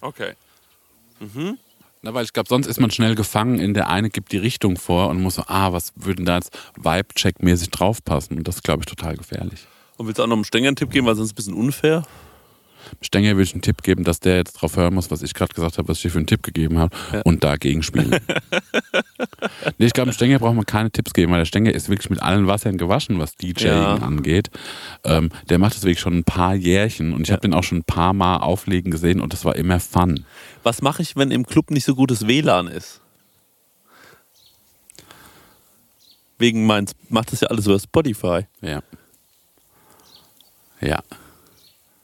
[0.00, 0.32] Okay.
[2.02, 4.76] Na, weil ich glaube, sonst ist man schnell gefangen in der eine gibt die Richtung
[4.76, 8.38] vor und muss so, ah, was würde denn da jetzt Vibe-Check-mäßig draufpassen?
[8.38, 9.66] Und das glaube ich, total gefährlich.
[9.96, 12.04] Und willst du auch noch einen Tipp geben, weil sonst ist ein bisschen unfair?
[13.00, 15.54] Stenger würde ich einen Tipp geben, dass der jetzt drauf hören muss, was ich gerade
[15.54, 17.22] gesagt habe, was ich dir für einen Tipp gegeben habe Ja.
[17.22, 18.10] und dagegen spielen.
[19.78, 22.10] nee, ich glaube, dem Stenger braucht man keine Tipps geben, weil der Stenger ist wirklich
[22.10, 23.94] mit allen Wassern gewaschen, was DJing Ja.
[23.96, 24.50] angeht.
[25.04, 27.34] Ähm, der macht das wirklich schon ein paar Jährchen und ich Ja.
[27.34, 30.24] habe den auch schon ein paar Mal auflegen gesehen und das war immer fun.
[30.62, 33.00] Was mache ich, wenn im Club nicht so gutes WLAN ist?
[36.38, 38.42] Wegen meins macht das ja alles über Spotify.
[38.60, 38.80] Ja.
[40.80, 41.02] Ja.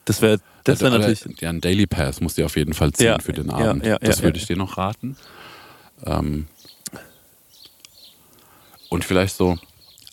[0.05, 1.41] Das wäre das wär Oder- natürlich.
[1.41, 3.85] Ja, ein Daily Pass musst du auf jeden Fall ziehen Ja, für den ja, Abend.
[3.87, 4.43] ja, das ja, würde ja.
[4.43, 5.17] ich dir noch raten.
[6.05, 6.47] Ähm,
[8.89, 9.59] und vielleicht so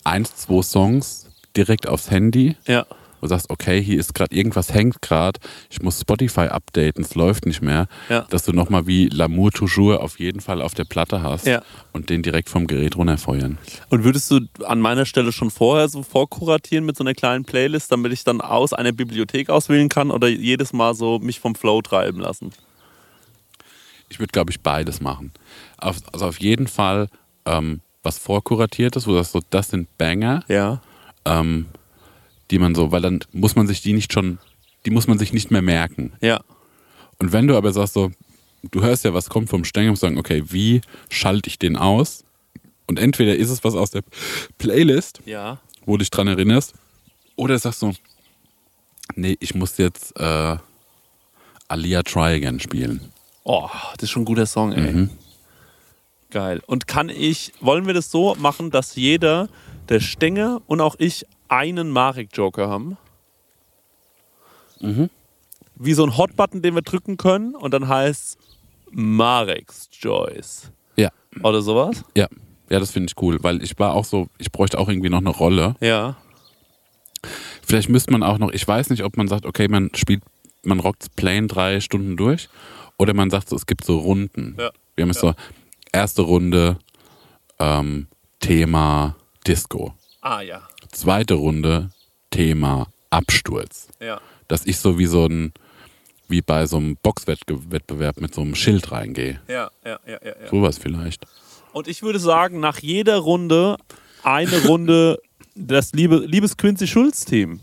[0.04, 1.26] eins, zwei Songs
[1.56, 2.86] direkt aufs Handy Ja.
[3.22, 7.46] Du sagst, okay, hier ist gerade irgendwas hängt gerade, ich muss Spotify updaten, es läuft
[7.46, 8.22] nicht mehr, Ja.
[8.30, 11.62] dass du nochmal wie L'amour toujours auf jeden Fall auf der Platte hast Ja.
[11.92, 13.58] und den direkt vom Gerät runterfeuern.
[13.90, 17.90] Und würdest du an meiner Stelle schon vorher so vorkuratieren mit so einer kleinen Playlist,
[17.92, 21.80] damit ich dann aus einer Bibliothek auswählen kann oder jedes Mal so mich vom Flow
[21.82, 22.52] treiben lassen?
[24.08, 25.32] Ich würde, glaube ich, beides machen.
[25.78, 27.08] Auf, also auf jeden Fall
[27.46, 30.80] ähm, was vorkuratiertes, wo du sagst, so, das sind Banger, Ja.
[31.24, 31.66] ähm,
[32.52, 34.38] die man so, weil dann muss man sich die nicht schon,
[34.86, 36.12] die muss man sich nicht mehr merken.
[36.20, 36.40] Ja.
[37.18, 38.12] Und wenn du aber sagst so,
[38.70, 42.24] du hörst ja, was kommt vom Stängel und sagen, okay, wie schalte ich den aus?
[42.86, 44.02] Und entweder ist es was aus der
[44.58, 45.60] Playlist, Ja.
[45.86, 46.74] wo du dich dran erinnerst,
[47.36, 47.92] oder sagst du,
[49.16, 50.56] nee, ich muss jetzt äh,
[51.68, 53.00] Alia Try Again spielen.
[53.44, 54.92] Oh, das ist schon ein guter Song, ey.
[54.92, 55.10] Mhm.
[56.30, 56.62] Geil.
[56.66, 59.48] Und kann ich, wollen wir das so machen, dass jeder,
[59.88, 62.96] der Stenge und auch ich, einen Marek-Joker haben?
[64.80, 65.10] Mhm.
[65.76, 68.38] Wie so ein Hotbutton, den wir drücken können und dann heißt
[68.90, 70.72] Mareks Choice.
[70.96, 71.10] Ja,
[71.42, 72.04] Oder sowas?
[72.16, 72.26] ja.
[72.70, 75.18] Ja, das finde ich cool, weil ich war auch so, ich bräuchte auch irgendwie noch
[75.18, 75.74] eine Rolle.
[75.80, 76.16] Ja.
[77.66, 80.22] Vielleicht müsste man auch noch, ich weiß nicht, ob man sagt, okay, man spielt,
[80.64, 82.48] man rockt plain drei Stunden durch
[82.96, 84.56] oder man sagt so, es gibt so Runden.
[84.58, 84.70] Ja.
[84.94, 85.34] Wir haben es so,
[85.92, 86.78] erste Runde
[87.58, 88.06] ähm,
[88.40, 89.92] Thema Disco.
[90.22, 90.62] Ah, ja.
[90.92, 91.90] Zweite Runde
[92.30, 93.88] Thema Absturz.
[94.00, 94.20] Ja.
[94.48, 95.52] Dass ich so wie so ein,
[96.28, 99.40] wie bei so einem Boxwettbewerb mit so einem Schild reingehe.
[99.48, 100.32] Ja, ja, ja, ja.
[100.42, 100.48] ja.
[100.50, 101.26] Sowas vielleicht.
[101.72, 103.76] Und ich würde sagen, nach jeder Runde
[104.22, 105.20] eine Runde
[105.54, 107.60] das liebe, liebes Quincy Schulz-Team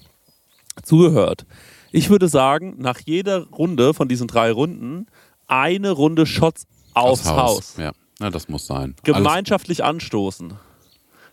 [0.84, 1.45] zugehört.
[1.91, 5.07] Ich würde sagen, nach jeder Runde von diesen drei Runden
[5.47, 7.75] eine Runde Shots aufs Haus.
[7.77, 7.91] Ja.
[8.19, 8.95] ja, das muss sein.
[9.03, 10.53] Gemeinschaftlich anstoßen.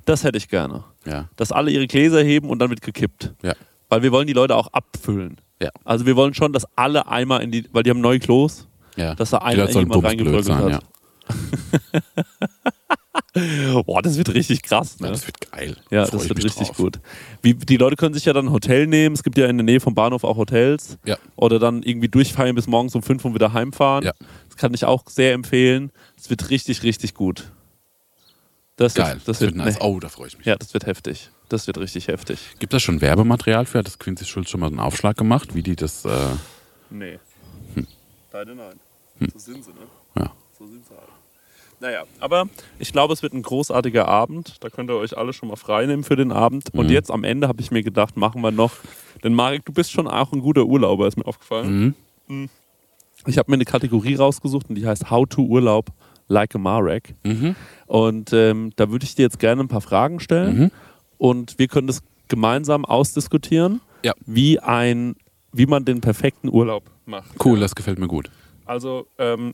[0.04, 0.84] Das hätte ich gerne.
[1.06, 3.34] Ja, Dass alle ihre Gläser heben und dann wird gekippt.
[3.42, 3.54] ja,
[3.88, 5.36] Weil wir wollen die Leute auch abfüllen.
[5.62, 5.70] ja.
[5.84, 9.14] Also wir wollen schon, dass alle einmal in die, weil die haben neue Klos, ja.
[9.14, 10.70] dass da einer sollen jemand sein, hat.
[10.72, 10.78] ja.
[13.84, 14.98] Boah, das wird richtig krass.
[14.98, 15.08] Ne?
[15.08, 15.12] ja.
[15.12, 15.76] Das wird geil.
[15.90, 16.76] Ja, Freu das wird richtig drauf.
[16.76, 17.00] gut.
[17.42, 19.14] Wie, die Leute können sich ja dann ein Hotel nehmen.
[19.14, 20.98] Es gibt ja in der Nähe vom Bahnhof auch Hotels.
[21.04, 21.18] Ja.
[21.36, 24.04] Oder dann irgendwie durchfeiern bis morgens um fünf und wieder heimfahren.
[24.04, 24.12] Ja.
[24.48, 25.90] Das kann ich auch sehr empfehlen.
[26.16, 27.52] Es wird richtig, richtig gut.
[28.76, 29.14] Das Geil.
[29.14, 29.74] Wird, das wird, nice.
[29.78, 29.84] nee.
[29.84, 30.46] Oh, da freue ich mich.
[30.46, 31.30] Ja, das wird heftig.
[31.48, 32.38] Das wird richtig heftig.
[32.58, 33.78] Gibt es schon Werbematerial für?
[33.78, 36.04] Hat das Quincy Schulz schon mal einen Aufschlag gemacht, wie die das.
[36.04, 36.10] Äh,
[36.90, 37.18] Nee.
[38.32, 38.78] Leider nein.
[39.32, 39.78] So sind sie, ne?
[40.18, 40.30] ja.
[40.58, 41.08] So sind sie halt.
[41.80, 42.48] Naja, aber
[42.78, 44.56] ich glaube, es wird ein großartiger Abend.
[44.62, 46.72] Da könnt ihr euch alle schon mal freinehmen für den Abend.
[46.74, 46.92] Und Mhm.
[46.92, 48.72] jetzt am Ende habe ich mir gedacht, machen wir noch.
[49.24, 51.94] Denn Marek, du bist schon auch ein guter Urlauber, ist mir aufgefallen.
[52.28, 52.48] Mhm.
[53.26, 55.86] Ich habe mir eine Kategorie rausgesucht und die heißt How to Urlaub
[56.28, 57.14] like a Marek.
[57.24, 57.54] Mhm.
[57.86, 60.58] Und ähm, da würde ich dir jetzt gerne ein paar Fragen stellen.
[60.58, 60.70] Mhm.
[61.18, 64.12] Und wir können das gemeinsam ausdiskutieren, Ja.
[64.26, 65.14] wie, ein,
[65.52, 67.30] wie man den perfekten Urlaub macht.
[67.44, 68.30] Cool, das gefällt mir gut.
[68.64, 69.52] Also, ähm,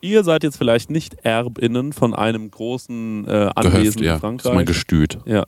[0.00, 4.14] ihr seid jetzt vielleicht nicht ErbInnen von einem großen äh, Gehöft, Anwesen ja.
[4.14, 4.66] in Das ist mein Frankreich.
[4.66, 5.18] Gestüt.
[5.26, 5.44] Ja.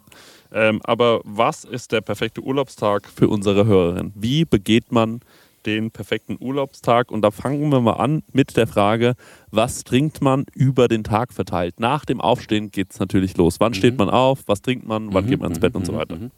[0.53, 4.13] Ähm, aber was ist der perfekte Urlaubstag für unsere Hörerin?
[4.15, 5.21] Wie begeht man
[5.67, 7.11] den perfekten Urlaubstag?
[7.11, 9.15] Und da fangen wir mal an mit der Frage,
[9.51, 11.81] was trinkt man über den Tag verteilt?
[11.81, 13.61] Nach dem Aufstehen geht es natürlich los.
[13.61, 14.41] Wann steht man auf?
[14.47, 15.13] Was trinkt man?
[15.13, 16.17] Wann Mhm, geht man ins mhm, Bett und so mhm, weiter?
[16.17, 16.31] mhm.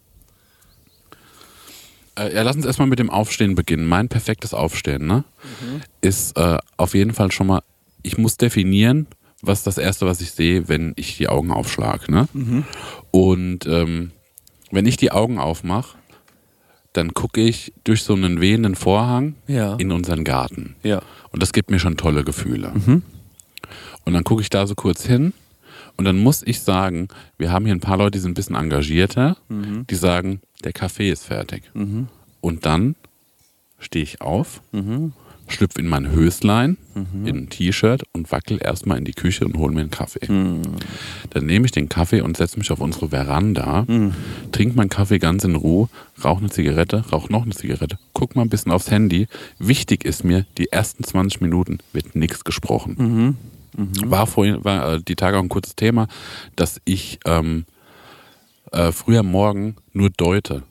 [2.18, 3.86] Äh, ja, lass uns erstmal mit dem Aufstehen beginnen.
[3.86, 5.24] Mein perfektes Aufstehen ne,
[6.00, 7.62] ist äh, auf jeden Fall schon mal,
[8.02, 9.06] ich muss definieren,
[9.42, 12.10] was das Erste, was ich sehe, wenn ich die Augen aufschlage.
[12.10, 12.26] Ne?
[13.12, 14.10] Und ähm,
[14.72, 15.96] wenn ich die Augen aufmache,
[16.98, 19.76] dann gucke ich durch so einen wehenden Vorhang Ja.
[19.76, 20.74] in unseren Garten.
[20.82, 21.00] Ja.
[21.30, 22.72] Und das gibt mir schon tolle Gefühle.
[24.04, 25.32] Und dann gucke ich da so kurz hin
[25.96, 28.56] und dann muss ich sagen, wir haben hier ein paar Leute, die sind ein bisschen
[28.56, 31.62] engagierter, die sagen, der Kaffee ist fertig.
[32.40, 32.94] Und dann
[33.78, 34.60] stehe ich auf,
[35.48, 36.76] schlüpfe in mein Höslein,
[37.24, 40.26] in ein T-Shirt und wackel erstmal in die Küche und hole mir einen Kaffee.
[40.26, 43.86] Dann nehme ich den Kaffee und setze mich auf unsere Veranda,
[44.52, 45.88] trinke meinen Kaffee ganz in Ruhe,
[46.24, 49.26] rauche eine Zigarette, rauche noch eine Zigarette, guck mal ein bisschen aufs Handy.
[49.58, 53.36] Wichtig ist mir, die ersten 20 Minuten wird nichts gesprochen.
[54.04, 56.08] War vorhin, war äh, die Tage auch ein kurzes Thema,
[56.56, 57.64] dass ich ähm,
[58.72, 60.62] äh, früher morgen nur deute.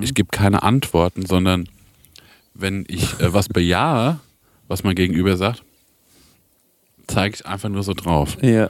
[0.00, 1.68] Ich gebe keine Antworten, sondern
[2.58, 4.20] wenn ich äh, was bejahe,
[4.66, 5.62] was mein Gegenüber sagt,
[7.06, 8.36] zeige ich einfach nur so drauf.
[8.42, 8.68] Ja.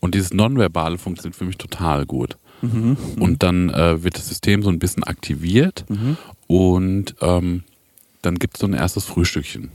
[0.00, 2.36] Und dieses Nonverbale funktioniert für mich total gut.
[3.18, 5.84] Und dann äh, wird das System so ein bisschen aktiviert
[6.46, 7.62] und ähm,
[8.22, 9.68] dann gibt es so ein erstes Frühstückchen.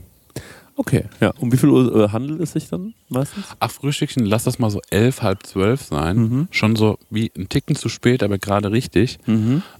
[0.74, 1.04] Okay.
[1.20, 1.32] Ja.
[1.38, 3.44] Um wie viel Uhr äh, handelt es sich dann meistens?
[3.60, 6.48] Ach, Frühstückchen, lass das mal so elf, halb zwölf sein.
[6.50, 9.20] Schon so wie ein Ticken zu spät, aber gerade richtig.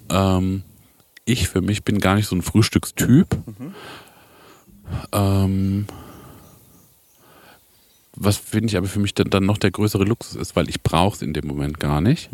[0.09, 0.63] Ähm,
[1.25, 3.27] ich für mich bin gar nicht so ein Frühstückstyp.
[5.13, 5.87] Ähm,
[8.17, 10.83] was finde ich aber für mich dann, dann noch der größere Luxus ist, weil ich
[10.83, 12.31] brauche es in dem Moment gar nicht,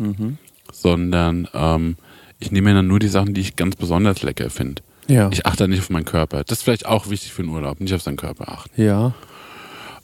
[0.71, 1.97] sondern ähm,
[2.39, 4.81] ich nehme mir dann nur die Sachen, die ich ganz besonders lecker finde.
[5.07, 5.29] Ja.
[5.31, 6.43] Ich achte nicht auf meinen Körper.
[6.43, 8.81] Das ist vielleicht auch wichtig für den Urlaub, nicht auf seinen Körper achten.
[8.81, 9.13] ja.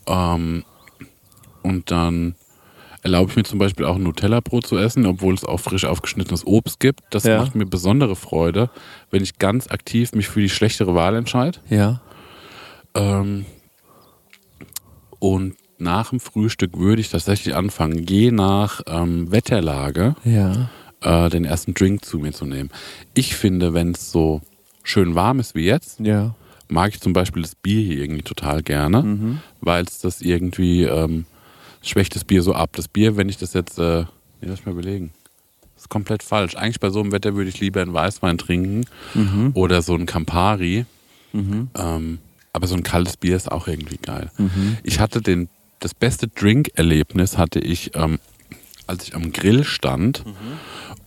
[0.08, 0.64] Ähm,
[1.64, 2.36] und dann
[3.04, 6.48] erlaube ich mir zum Beispiel auch ein Nutella-Brot zu essen, obwohl es auch frisch aufgeschnittenes
[6.48, 7.02] Obst gibt.
[7.12, 7.38] Das Ja.
[7.38, 8.70] macht mir besondere Freude,
[9.12, 11.60] wenn ich ganz aktiv mich für die schlechtere Wahl entscheide.
[11.70, 12.02] Ja.
[12.96, 13.46] Ähm,
[15.20, 20.70] und nach dem Frühstück würde ich tatsächlich anfangen, je nach ähm, Wetterlage Ja.
[21.02, 22.70] äh, den ersten Drink zu mir zu nehmen.
[23.14, 24.42] Ich finde, wenn es so
[24.84, 26.36] schön warm ist wie jetzt, Ja.
[26.70, 29.40] mag ich zum Beispiel das Bier hier irgendwie total gerne, Mhm.
[29.62, 31.26] weil es das irgendwie ähm,
[31.84, 32.72] schwächt das Bier so ab.
[32.76, 34.02] Das Bier, wenn ich das jetzt, äh,
[34.42, 35.12] nee, lass mal überlegen,
[35.78, 36.56] ist komplett falsch.
[36.56, 39.52] Eigentlich bei so einem Wetter würde ich lieber einen Weißwein trinken Mhm.
[39.54, 40.86] oder so einen Campari.
[41.34, 42.20] Ähm,
[42.54, 44.30] aber so ein kaltes Bier ist auch irgendwie geil.
[44.38, 44.78] Mhm.
[44.84, 48.20] Ich hatte den, das beste Drink-Erlebnis hatte ich, ähm,
[48.86, 50.32] als ich am Grill stand Mhm.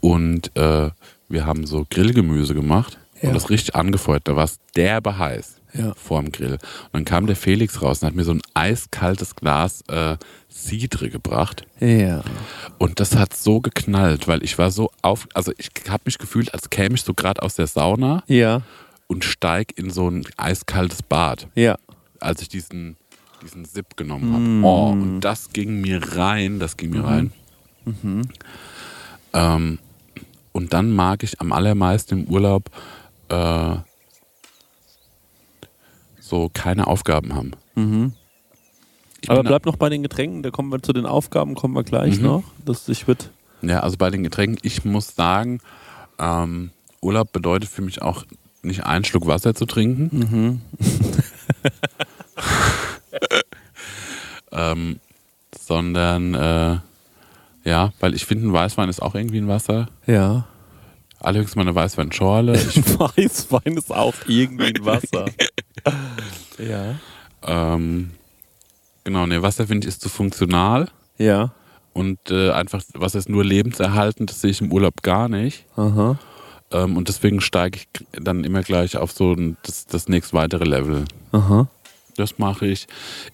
[0.00, 0.90] und äh,
[1.28, 3.28] wir haben so Grillgemüse gemacht Ja.
[3.28, 4.26] und das richtig angefeuert.
[4.26, 5.94] Da war es derbe heiß Ja.
[5.94, 6.52] vorm Grill.
[6.54, 10.16] Und dann kam der Felix raus und hat mir so ein eiskaltes Glas äh,
[10.50, 11.66] Cidre gebracht.
[11.80, 12.22] Ja.
[12.78, 16.52] Und das hat so geknallt, weil ich war so auf, also ich habe mich gefühlt,
[16.54, 18.62] als käme ich so gerade aus der Sauna Ja.
[19.06, 21.76] und steig in so ein eiskaltes Bad, Ja.
[22.20, 22.96] als ich diesen,
[23.42, 24.66] diesen Sip genommen habe.
[24.66, 27.32] Oh, und das ging mir rein, das ging mir rein.
[29.32, 29.78] Ähm,
[30.52, 32.70] und dann mag ich am allermeisten im Urlaub
[33.28, 33.74] äh,
[36.28, 37.52] so keine Aufgaben haben.
[39.20, 41.84] Ich Aber bleib noch bei den Getränken, da kommen wir zu den Aufgaben, kommen wir
[41.84, 42.24] gleich Mhm.
[42.24, 42.44] noch.
[42.64, 43.26] Das, ich würde.
[43.62, 45.60] Ja, also bei den Getränken, ich muss sagen,
[46.18, 46.70] ähm,
[47.00, 48.24] Urlaub bedeutet für mich auch
[48.62, 50.62] nicht einen Schluck Wasser zu trinken.
[54.52, 55.00] ähm,
[55.58, 56.78] sondern äh,
[57.64, 59.88] ja, weil ich finde, ein Weißwein ist auch irgendwie ein Wasser.
[60.06, 60.46] Ja.
[61.26, 62.52] Allerhöchstens mal eine Weißweinschorle.
[62.74, 65.26] Ich, Weißwein ist auch irgendwie ein Wasser.
[66.58, 66.94] ja.
[67.46, 68.10] ähm,
[69.04, 71.52] genau, ne, Wasser finde ich ist zu funktional Ja.
[71.94, 75.64] und äh, einfach, Wasser ist nur lebenserhaltend, das sehe ich im Urlaub gar nicht.
[75.76, 76.18] Aha.
[76.70, 80.64] Ähm, und deswegen steige ich dann immer gleich auf so ein, das, das nächst weitere
[80.64, 81.04] Level.
[81.32, 81.68] Aha.
[82.16, 82.86] Das mache ich.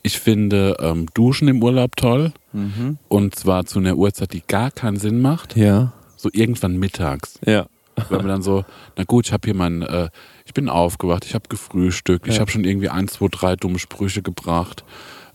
[0.02, 2.32] Ich finde ähm, Duschen im Urlaub toll.
[2.52, 2.98] Mhm.
[3.08, 5.56] Und zwar zu einer Uhrzeit, die gar keinen Sinn macht.
[5.56, 5.92] Ja.
[6.16, 7.38] So irgendwann mittags.
[7.46, 7.66] Ja.
[8.10, 8.64] Wenn man dann so,
[8.96, 10.08] na gut, ich habe hier mein, äh,
[10.44, 12.40] ich bin aufgewacht, ich habe gefrühstückt, ich Ja.
[12.40, 14.84] habe schon irgendwie ein, zwei, drei dumme Sprüche gebracht.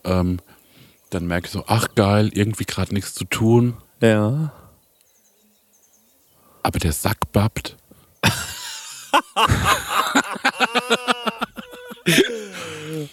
[0.03, 0.39] Ähm,
[1.09, 3.78] dann merke ich so, ach geil, irgendwie gerade nichts zu tun.
[4.01, 4.51] Ja.
[6.63, 7.76] Aber der Sack babbt.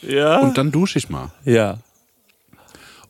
[0.03, 0.39] Ja.
[0.41, 1.31] Und dann dusche ich mal.
[1.45, 1.79] ja.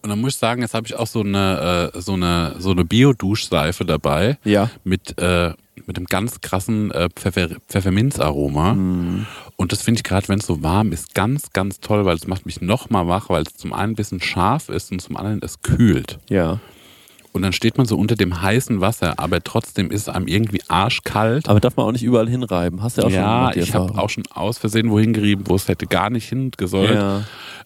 [0.04, 2.72] Und dann muss ich sagen, jetzt habe ich auch so eine, äh, so eine, so
[2.72, 4.36] eine Bio-Duschseife dabei.
[4.44, 4.68] Ja.
[4.84, 5.54] Mit, äh,
[5.86, 8.72] mit einem ganz krassen äh, Pfeffer Pfefferminzaroma.
[9.56, 12.26] Und das finde ich gerade, wenn es so warm ist, ganz, ganz toll, weil es
[12.26, 15.40] macht mich nochmal wach, weil es zum einen ein bisschen scharf ist und zum anderen
[15.42, 16.18] es kühlt.
[16.28, 16.60] Ja.
[17.32, 20.60] Und dann steht man so unter dem heißen Wasser, aber trotzdem ist es einem irgendwie
[20.68, 21.48] arschkalt.
[21.48, 22.82] Aber darf man auch nicht überall hinreiben.
[22.82, 25.14] Hast du ja auch schon ja, gemacht, die ich habe auch schon aus Versehen wohin
[25.14, 26.94] gerieben, wo es hätte gar nicht hingesollt.
[26.94, 27.22] Ja.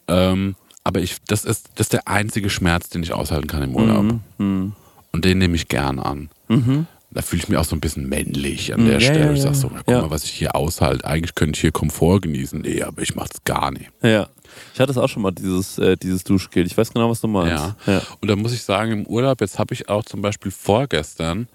[0.06, 0.54] Ähm,
[0.88, 4.20] aber ich, das, ist, das ist der einzige Schmerz, den ich aushalten kann im Urlaub.
[4.38, 4.72] Mhm.
[5.12, 6.30] Und den nehme ich gern an.
[6.48, 6.86] Mhm.
[7.10, 9.24] Da fühle ich mich auch so ein bisschen männlich an der Ja, Stelle.
[9.26, 9.54] ja, ich sag ja.
[9.54, 10.00] so, guck Ja.
[10.02, 11.04] mal, was ich hier aushalte.
[11.06, 12.62] Eigentlich könnte ich hier Komfort genießen.
[12.62, 13.90] Nee, aber ich mach's gar nicht.
[14.02, 14.28] Ja.
[14.72, 16.64] Ich hatte es auch schon mal, dieses, äh, dieses Duschgel.
[16.66, 17.64] Ich weiß genau, was du meinst.
[17.86, 17.92] Ja.
[17.92, 18.02] Ja.
[18.20, 21.48] Und da muss ich sagen, im Urlaub, jetzt habe ich auch zum Beispiel vorgestern,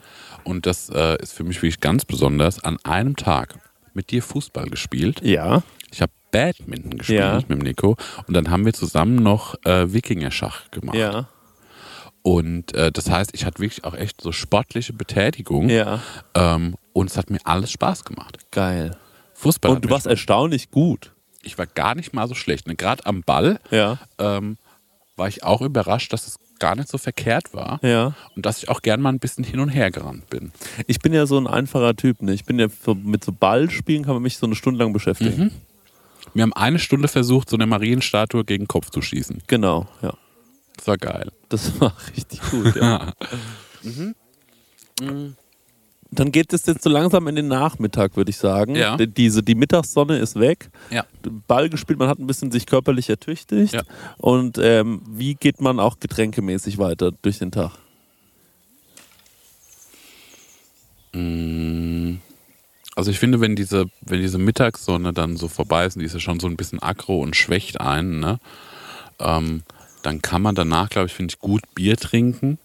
[0.44, 3.56] und das äh, ist für mich wirklich ganz besonders, an einem Tag
[3.94, 5.22] mit dir Fußball gespielt.
[5.24, 5.64] Ja.
[6.34, 7.36] Badminton gespielt Ja.
[7.38, 7.96] mit dem Nico.
[8.28, 10.98] Und dann haben wir zusammen noch äh, Wikinger-Schach gemacht.
[10.98, 11.30] Ja.
[12.22, 15.70] Und äh, das heißt, ich hatte wirklich auch echt so sportliche Betätigung.
[15.70, 16.00] Ja.
[16.36, 18.38] Ähm, und es hat mir alles Spaß gemacht.
[18.52, 18.96] Geil.
[19.36, 19.72] Fußball.
[19.72, 21.12] Und du warst erstaunlich gut.
[21.42, 22.68] ich war gar nicht mal so schlecht.
[22.68, 22.76] Ne?
[22.76, 24.00] Gerade am Ball Ja.
[24.18, 24.58] ähm,
[25.18, 27.80] war ich auch überrascht, dass es gar nicht so verkehrt war.
[27.84, 28.14] Ja.
[28.38, 30.54] Und dass ich auch gern mal ein bisschen hin und her gerannt bin.
[30.88, 32.22] Ich bin ja so ein einfacher Typ.
[32.22, 32.34] Ne?
[32.34, 35.44] Ich bin ja so, mit so Ballspielen kann man mich so eine Stunde lang beschäftigen.
[35.46, 35.52] Mhm.
[36.34, 39.42] Wir haben eine Stunde versucht, so eine Marienstatue gegen den Kopf zu schießen.
[39.48, 39.88] Genau.
[40.02, 40.14] Ja.
[40.78, 41.32] Das war geil.
[41.50, 42.76] Das war richtig gut.
[42.76, 43.14] Ja.
[46.12, 48.76] Dann geht es jetzt so langsam in den Nachmittag, würde ich sagen.
[48.76, 48.98] Ja.
[48.98, 50.70] Die- Diese, die Mittagssonne ist weg.
[50.92, 51.06] Ja.
[51.48, 53.74] Ball gespielt, man hat ein bisschen sich körperlich ertüchtigt.
[53.74, 53.82] Ja.
[54.18, 57.72] Und ähm, wie geht man auch getränkemäßig weiter durch den Tag?
[61.14, 62.16] Mm.
[62.96, 66.14] Also ich finde, wenn diese, wenn diese Mittagssonne dann so vorbei ist, und die ist
[66.14, 68.40] ja schon so ein bisschen aggro und schwächt einen, ne?
[69.20, 69.64] Ähm,
[70.04, 72.60] dann kann man danach, glaube ich, finde ich, gut Bier trinken,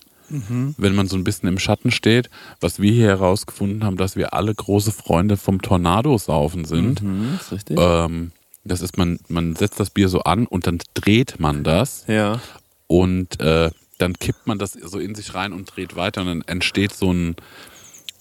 [0.76, 2.28] wenn man so ein bisschen im Schatten steht.
[2.60, 7.02] Was wir hier herausgefunden haben, dass wir alle große Freunde vom Tornado-Saufen sind.
[7.02, 7.78] Mhm, ist richtig.
[7.80, 8.32] Ähm,
[8.64, 12.40] das ist, man, man setzt das Bier so an und dann dreht man das ja.
[12.86, 16.42] und äh, dann kippt man das so in sich rein und dreht weiter und dann
[16.42, 17.36] entsteht so ein,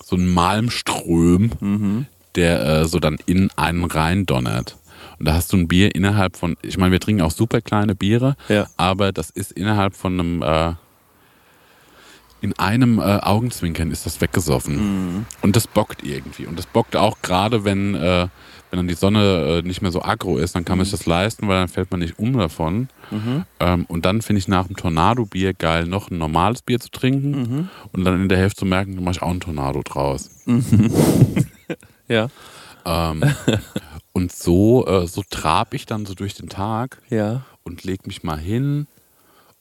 [0.08, 2.06] so ein Malmström, Mhm.
[2.36, 4.78] der äh, so dann in einen rein donnert.
[5.20, 7.96] Und da hast du ein Bier innerhalb von, ich meine, wir trinken auch super kleine
[7.96, 8.68] Biere, Ja.
[8.78, 10.74] aber das ist innerhalb von einem, äh,
[12.40, 14.76] in einem äh, Augenzwinkern ist das weggesoffen.
[15.18, 15.26] Mhm.
[15.42, 16.46] Und das bockt irgendwie.
[16.46, 18.28] Und das bockt auch gerade, wenn, äh,
[18.70, 21.06] wenn dann die Sonne äh, nicht mehr so aggro ist, dann kann man sich das
[21.06, 22.90] leisten, weil dann fällt man nicht um davon.
[23.60, 27.70] Ähm, und dann finde ich nach dem Tornado-Bier geil, noch ein normales Bier zu trinken
[27.94, 30.30] und dann in der Hälfte zu merken, da mache ich auch ein Tornado draus.
[32.10, 32.28] Ja.
[32.86, 33.22] Ähm,
[34.14, 37.42] und so, äh, so trab ich dann so durch den Tag Ja.
[37.64, 38.88] und leg mich mal hin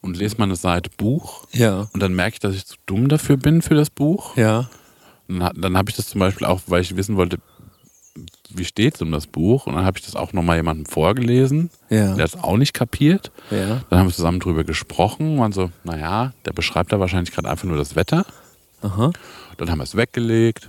[0.00, 1.44] und lese mal eine Seite Buch.
[1.52, 1.88] Ja.
[1.92, 4.36] Und dann merke ich, dass ich zu dumm dafür bin für das Buch.
[4.36, 4.68] Ja.
[5.26, 7.38] Und dann, dann habe ich das zum Beispiel auch, weil ich wissen wollte,
[8.50, 9.66] wie steht es um das Buch?
[9.66, 11.70] Und dann habe ich das auch nochmal jemandem vorgelesen.
[11.90, 12.14] Ja.
[12.14, 13.30] Der hat es auch nicht kapiert.
[13.50, 13.82] Ja.
[13.90, 15.38] Dann haben wir zusammen drüber gesprochen.
[15.38, 18.24] Waren so, naja, der beschreibt da wahrscheinlich gerade einfach nur das Wetter.
[18.82, 19.12] Aha.
[19.58, 20.68] Dann haben wir es weggelegt.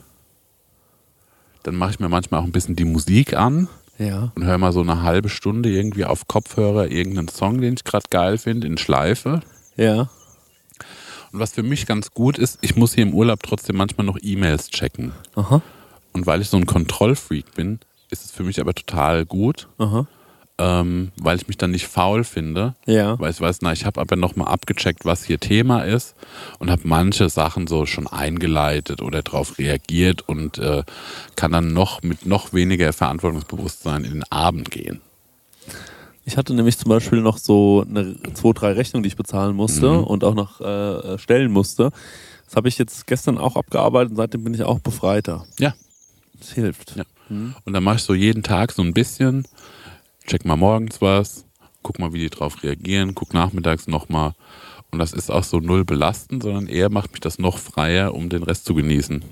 [1.63, 3.67] Dann mache ich mir manchmal auch ein bisschen die Musik an
[3.97, 4.31] Ja.
[4.35, 8.05] und höre mal so eine halbe Stunde irgendwie auf Kopfhörer irgendeinen Song, den ich gerade
[8.09, 9.41] geil finde, in Schleife.
[9.75, 10.09] Ja.
[11.33, 14.17] Und was für mich ganz gut ist, ich muss hier im Urlaub trotzdem manchmal noch
[14.21, 15.11] E-Mails checken.
[15.35, 15.61] Aha.
[16.17, 20.07] Und weil ich so ein Kontrollfreak bin, ist es für mich aber total gut, Aha.
[20.57, 22.73] ähm, weil ich mich dann nicht faul finde.
[22.87, 23.19] Ja.
[23.19, 26.15] Weil ich weiß, na, ich habe aber nochmal abgecheckt, was hier Thema ist
[26.57, 30.81] und habe manche Sachen so schon eingeleitet oder darauf reagiert und äh,
[31.35, 35.01] kann dann noch mit noch weniger Verantwortungsbewusstsein in den Abend gehen.
[36.25, 39.91] Ich hatte nämlich zum Beispiel noch so eine, zwei, drei Rechnungen, die ich bezahlen musste
[39.91, 40.03] Mhm.
[40.03, 41.91] und auch noch äh, stellen musste.
[42.47, 45.45] Das habe ich jetzt gestern auch abgearbeitet und seitdem bin ich auch befreiter.
[45.59, 45.73] Ja.
[46.39, 46.95] Das hilft.
[46.95, 47.03] Ja.
[47.29, 49.45] Und dann mache ich so jeden Tag so ein bisschen,
[50.25, 51.45] check mal morgens was,
[51.83, 54.33] guck mal, wie die drauf reagieren, guck nachmittags nochmal.
[54.91, 58.29] Und das ist auch so null belastend, sondern eher macht mich das noch freier, um
[58.29, 59.23] den Rest zu genießen.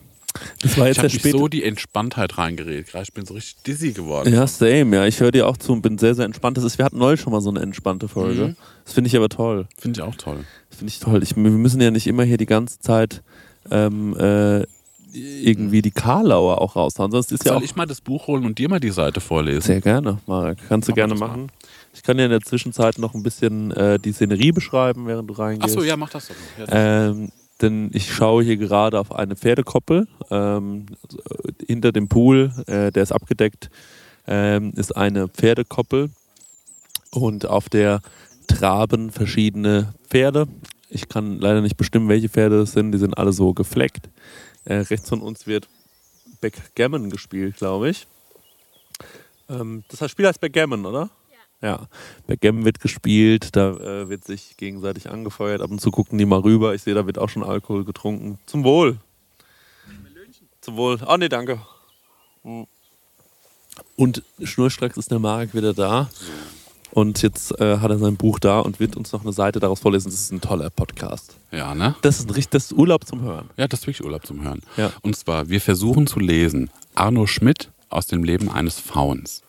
[0.61, 1.37] Das war Ich jetzt habe mich späte.
[1.37, 2.87] so die Entspanntheit reingeredet.
[2.87, 4.33] Gerade ich bin so richtig dizzy geworden.
[4.33, 4.93] ja, same.
[4.97, 6.57] Ja, ich höre dir auch zu und bin sehr, sehr entspannt.
[6.57, 8.47] Das ist, wir hatten neulich schon mal so eine entspannte Folge.
[8.49, 8.55] Mhm.
[8.83, 9.65] Das finde ich aber toll.
[9.77, 10.43] Finde ich auch toll.
[10.69, 11.23] Finde ich toll.
[11.23, 13.23] Ich, wir müssen ja nicht immer hier die ganze Zeit
[13.71, 14.63] ähm, äh,
[15.15, 17.11] irgendwie die Karlauer auch raushauen.
[17.11, 19.21] Sonst ist ja Soll auch ich mal das Buch holen und dir mal die Seite
[19.21, 19.61] vorlesen?
[19.61, 20.59] Sehr gerne, Marek.
[20.67, 21.51] Kannst du wir gerne das machen.
[21.93, 25.33] Ich kann dir in der Zwischenzeit noch ein bisschen äh, die Szenerie beschreiben, während du
[25.33, 25.75] reingehst.
[25.75, 26.35] Achso, ja, mach das doch.
[26.67, 26.67] mal.
[26.67, 30.07] Ja, Ähm, denn ich schaue hier gerade auf eine Pferdekoppel.
[30.29, 33.69] Ähm, also, äh, hinter dem Pool, äh, der ist abgedeckt,
[34.27, 36.09] ähm, ist eine Pferdekoppel.
[37.11, 38.01] Und auf der
[38.47, 40.47] traben verschiedene Pferde.
[40.89, 42.91] Ich kann leider nicht bestimmen, welche Pferde das sind.
[42.91, 44.09] Die sind alle so gefleckt.
[44.65, 45.67] Äh, rechts von uns wird
[46.41, 48.07] Backgammon gespielt, glaube ich.
[49.49, 51.09] Ähm, das Spiel heißt Backgammon, oder?
[51.61, 51.87] Ja,
[52.27, 55.61] Backgammon wird gespielt, da äh, wird sich gegenseitig angefeuert.
[55.61, 56.75] Ab und zu gucken die mal rüber.
[56.75, 58.39] Ich sehe, da wird auch schon Alkohol getrunken.
[58.45, 58.97] Zum Wohl.
[60.61, 60.99] Zum Wohl.
[61.05, 61.61] Ah, nee, danke.
[62.43, 62.67] Hm.
[63.95, 66.09] Und schnurstracks ist der Marek wieder da.
[66.95, 69.81] Und jetzt äh, hat er sein Buch da und wird uns noch eine Seite daraus
[69.81, 70.09] vorlesen.
[70.09, 71.35] Das ist ein toller Podcast.
[71.51, 71.93] ja, ne?
[72.01, 73.49] Das ist ein richtig das ist Urlaub zum Hören.
[73.57, 74.61] Ja, das ist wirklich Urlaub zum Hören.
[74.77, 74.93] Ja.
[75.01, 79.43] Und zwar, wir versuchen zu lesen Arno Schmidt aus dem Leben eines Fauns.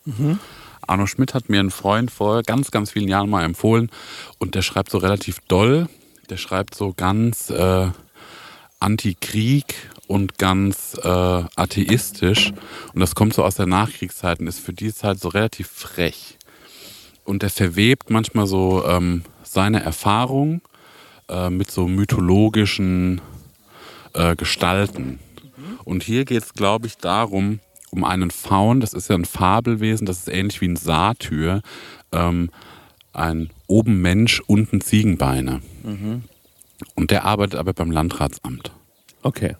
[0.89, 3.91] Arno Schmidt hat mir ein Freund vor ganz, ganz vielen Jahren mal empfohlen
[4.39, 5.89] und der schreibt so relativ doll.
[6.29, 7.87] Der schreibt so ganz äh,
[8.81, 9.77] anti-Krieg
[10.09, 12.53] und ganz äh, atheistisch.
[12.93, 16.39] Und das kommt so aus der Nachkriegszeit und ist für die Zeit so relativ frech.
[17.27, 20.63] Und der verwebt manchmal so ähm, seine Erfahrung
[21.29, 23.21] äh, mit so mythologischen
[24.15, 25.19] äh, Gestalten.
[25.85, 27.61] Und hier geht es, glaube ich, darum,
[27.91, 31.63] um einen Faun, das ist ja ein Fabelwesen, das ist ähnlich wie ein Satyr,
[32.13, 32.51] ähm,
[33.13, 35.61] ein oben Mensch, unten Ziegenbeine.
[36.95, 38.73] Und der arbeitet aber beim Landratsamt.
[39.23, 39.57] Okay.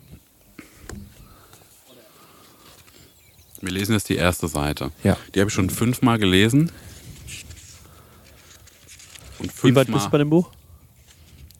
[3.61, 4.91] Wir lesen jetzt die erste Seite.
[5.03, 5.17] Ja.
[5.33, 6.71] Die habe ich schon fünfmal gelesen.
[9.39, 10.49] Und Wie weit bist du bei dem Buch?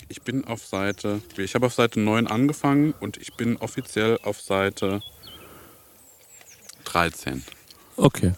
[0.09, 4.39] Ich bin auf Seite, ich habe auf Seite 9 angefangen und ich bin offiziell auf
[4.41, 5.01] Seite
[6.85, 7.43] 13.
[7.97, 8.33] Okay.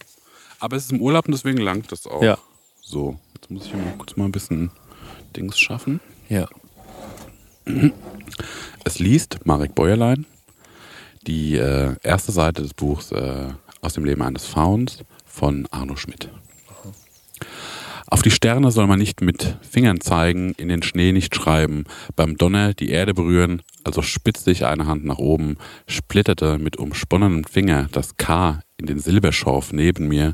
[0.59, 2.23] Aber es ist im Urlaub und deswegen langt das auch.
[2.23, 2.37] Ja.
[2.81, 4.71] So, jetzt muss ich mal kurz mal ein bisschen
[5.35, 5.99] Dings schaffen.
[6.27, 6.47] Ja.
[8.83, 10.25] Es liest Marek Bäuerlein.
[11.27, 13.49] die äh, erste Seite des Buchs äh,
[13.81, 16.29] aus dem Leben eines Fauns von Arno Schmidt.
[18.11, 21.83] Auf die Sterne soll man nicht mit Fingern zeigen, in den Schnee nicht schreiben,
[22.15, 27.43] beim Donner die Erde berühren, also spitzte ich eine Hand nach oben, splitterte mit umsponnenem
[27.43, 30.33] Finger das K in den Silberschorf neben mir.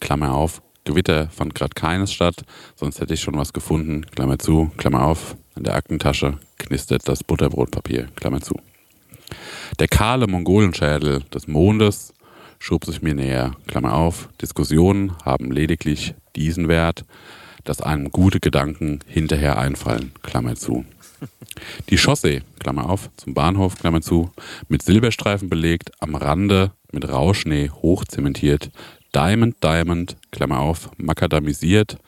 [0.00, 2.42] Klammer auf, Gewitter fand grad keines statt,
[2.74, 4.04] sonst hätte ich schon was gefunden.
[4.06, 8.56] Klammer zu, Klammer auf, in der Aktentasche knistert das Butterbrotpapier, Klammer zu.
[9.78, 12.12] Der kahle Mongolenschädel des Mondes
[12.58, 13.52] schob sich mir näher.
[13.66, 17.04] Klammer auf, Diskussionen haben lediglich diesen Wert,
[17.64, 20.12] dass einem gute Gedanken hinterher einfallen.
[20.22, 20.84] Klammer zu.
[21.90, 24.30] Die Chaussee, Klammer auf, zum Bahnhof, Klammer zu,
[24.68, 28.70] mit Silberstreifen belegt, am Rande mit Rauschnee hochzementiert,
[29.14, 31.98] Diamond, Diamond, Klammer auf, makadamisiert,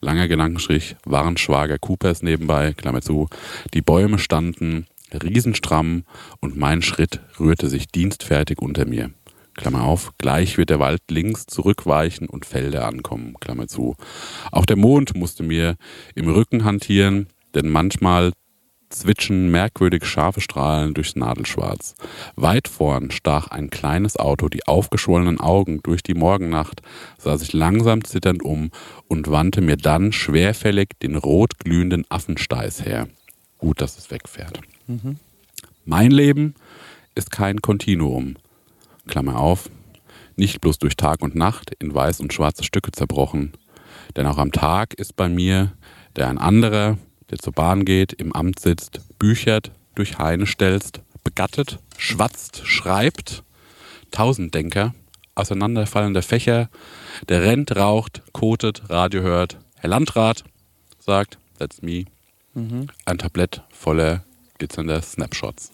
[0.00, 3.28] langer Gedankenstrich, waren Schwager Coopers nebenbei, Klammer zu,
[3.72, 6.04] die Bäume standen riesenstramm
[6.40, 9.10] und mein Schritt rührte sich dienstfertig unter mir.
[9.56, 13.96] Klammer auf, gleich wird der Wald links zurückweichen und Felder ankommen, Klammer zu.
[14.52, 15.76] Auch der Mond musste mir
[16.14, 18.32] im Rücken hantieren, denn manchmal
[18.88, 21.94] zwitschen merkwürdig scharfe Strahlen durchs Nadelschwarz.
[22.36, 26.82] Weit vorn stach ein kleines Auto die aufgeschwollenen Augen durch die Morgennacht,
[27.18, 28.70] sah sich langsam zitternd um
[29.08, 33.08] und wandte mir dann schwerfällig den rot glühenden Affensteiß her.
[33.58, 34.60] Gut, dass es wegfährt.
[35.84, 36.54] Mein Leben
[37.14, 38.36] ist kein Kontinuum.
[39.06, 39.70] Klammer auf,
[40.36, 43.52] nicht bloß durch Tag und Nacht in weiß und schwarze Stücke zerbrochen,
[44.16, 45.72] denn auch am Tag ist bei mir,
[46.16, 46.98] der ein anderer,
[47.30, 53.42] der zur Bahn geht, im Amt sitzt, büchert, durch Heine stelzt, begattet, schwatzt, schreibt,
[54.10, 54.94] Tausenddenker,
[55.34, 56.68] auseinanderfallende Fächer,
[57.28, 60.44] der rennt, raucht, kotet, Radio hört, Herr Landrat
[60.98, 62.04] sagt, that's me,
[63.04, 64.24] ein Tablett voller
[64.58, 65.72] glitzernder Snapshots.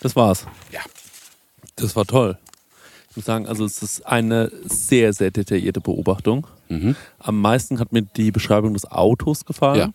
[0.00, 0.46] Das war's.
[0.72, 0.80] Ja.
[1.76, 2.38] Das war toll.
[3.10, 6.46] Ich muss sagen, also es ist eine sehr, sehr detaillierte Beobachtung.
[6.68, 6.96] Mhm.
[7.18, 9.78] Am meisten hat mir die Beschreibung des Autos gefallen.
[9.78, 9.92] Ja.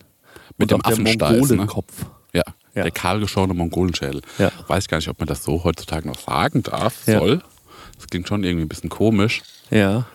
[0.57, 1.31] Mit dem der Affensteiß.
[1.31, 1.39] Ne?
[1.39, 2.05] Mongolenkopf.
[2.33, 2.43] Ja.
[2.75, 2.83] Ja.
[2.83, 4.21] Der kahlgeschorene Mongolenschädel.
[4.37, 4.51] Ja.
[4.67, 7.41] Weiß gar nicht, ob man das so heutzutage noch sagen darf, soll.
[7.97, 9.43] Das klingt schon irgendwie ein bisschen komisch.
[9.71, 10.05] Ja.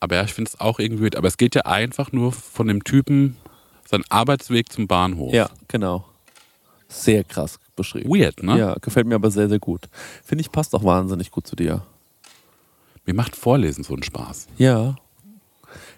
[0.00, 1.16] Aber ja, ich finde es auch irgendwie.
[1.16, 3.36] Aber es geht ja einfach nur von dem Typen
[3.88, 5.32] sein Arbeitsweg zum Bahnhof.
[5.32, 6.04] Ja, genau.
[6.88, 8.10] Sehr krass beschrieben.
[8.10, 8.58] Weird, ne?
[8.58, 9.82] Ja, gefällt mir aber sehr, sehr gut.
[10.22, 11.82] Finde ich, passt auch wahnsinnig gut zu dir.
[13.06, 14.48] Mir macht Vorlesen so einen Spaß.
[14.58, 14.96] Ja.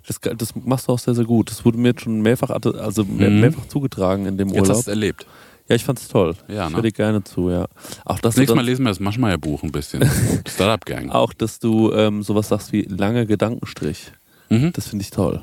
[0.07, 1.51] Das, das machst du auch sehr, sehr gut.
[1.51, 3.41] Das wurde mir jetzt schon mehrfach, also Mhm.
[3.41, 4.81] mehrfach zugetragen in dem Jetzt hast du Urlaub.
[4.83, 5.27] es erlebt.
[5.69, 6.35] Ja, ich fand's toll.
[6.49, 6.77] Ja, ich ne?
[6.77, 7.67] höre dir gerne zu, ja.
[8.05, 10.09] Auch dass Das du, nächste Mal lesen wir das Maschmeyer-Buch ein bisschen.
[10.49, 11.11] Startup Gang.
[11.11, 14.11] auch, dass du ähm, sowas sagst wie lange Gedankenstrich.
[14.49, 14.73] Mhm.
[14.73, 15.43] Das finde ich toll.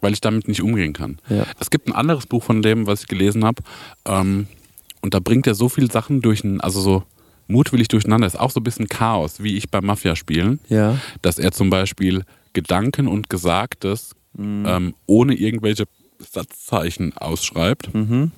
[0.00, 1.18] Weil ich damit nicht umgehen kann.
[1.28, 1.44] Ja.
[1.58, 3.62] Es gibt ein anderes Buch von dem, was ich gelesen habe.
[4.04, 4.46] Ähm,
[5.02, 7.02] und da bringt er so viele Sachen durch, ein- also so
[7.46, 8.26] mutwillig durcheinander.
[8.26, 10.58] Ist auch so ein bisschen Chaos, wie ich beim Mafia spielen.
[10.68, 10.98] Ja.
[11.22, 14.64] Dass er zum Beispiel Gedanken und Gesagtes Mhm.
[14.66, 15.84] ähm, ohne irgendwelche
[16.32, 17.92] Satzzeichen ausschreibt.
[17.94, 18.32] Mhm.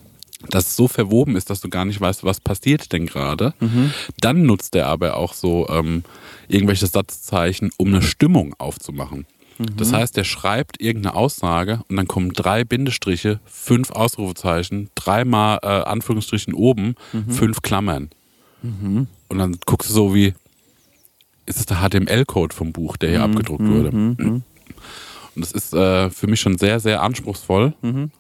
[0.49, 3.53] Dass es so verwoben ist, dass du gar nicht weißt, was passiert denn gerade.
[3.61, 3.93] Mhm.
[4.21, 6.03] Dann nutzt er aber auch so ähm,
[6.49, 9.27] irgendwelche Satzzeichen, um eine Stimmung aufzumachen.
[9.61, 9.77] Mhm.
[9.77, 15.67] Das heißt, er schreibt irgendeine Aussage und dann kommen drei Bindestriche, fünf Ausrufezeichen, dreimal äh,
[15.67, 17.31] Anführungsstrichen oben, Mhm.
[17.31, 18.11] fünf Klammern.
[18.63, 20.35] Und dann guckst du so wie,
[21.47, 23.91] ist es der HTML-Code vom Buch, der hier abgedruckt wurde.
[23.97, 24.43] Mhm.
[25.35, 27.75] Und das ist äh, für mich schon sehr, sehr anspruchsvoll.
[27.83, 28.11] Mhm.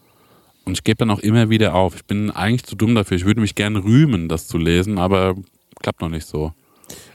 [0.64, 1.94] Und ich gebe dann auch immer wieder auf.
[1.96, 3.16] Ich bin eigentlich zu dumm dafür.
[3.16, 5.34] Ich würde mich gerne rühmen, das zu lesen, aber
[5.82, 6.52] klappt noch nicht so.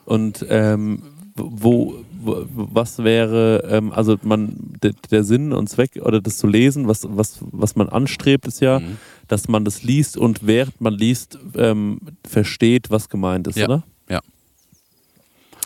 [0.06, 1.02] Und ähm,
[1.36, 1.96] wo,
[2.26, 7.06] was wäre, ähm, also man, der, der Sinn und Zweck oder das zu lesen, was,
[7.10, 8.98] was, was man anstrebt, ist ja, Mhm.
[9.28, 13.66] dass man das liest und während man liest, ähm, versteht, was gemeint ist, Ja.
[13.66, 13.84] oder?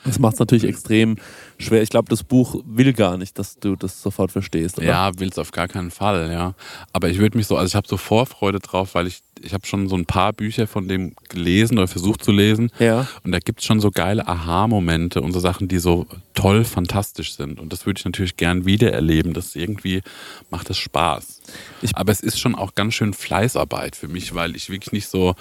[0.05, 1.17] Das macht es natürlich extrem
[1.57, 1.81] schwer.
[1.81, 4.87] Ich glaube, das Buch will gar nicht, dass du das sofort verstehst, oder?
[4.87, 6.53] Ja, will's auf gar keinen Fall, ja.
[6.93, 9.65] Aber ich würde mich so, also ich habe so Vorfreude drauf, weil ich, ich habe
[9.67, 12.71] schon so ein paar Bücher von dem gelesen oder versucht zu lesen.
[12.79, 13.07] Ja.
[13.23, 17.59] Und da gibt's schon so geile Aha-Momente und so Sachen, die so toll, fantastisch sind.
[17.59, 19.33] Und das würde ich natürlich gern wieder erleben.
[19.33, 20.01] Das irgendwie
[20.49, 21.41] macht es Spaß.
[21.81, 25.07] Ich- Aber es ist schon auch ganz schön Fleißarbeit für mich, weil ich wirklich nicht
[25.09, 25.35] so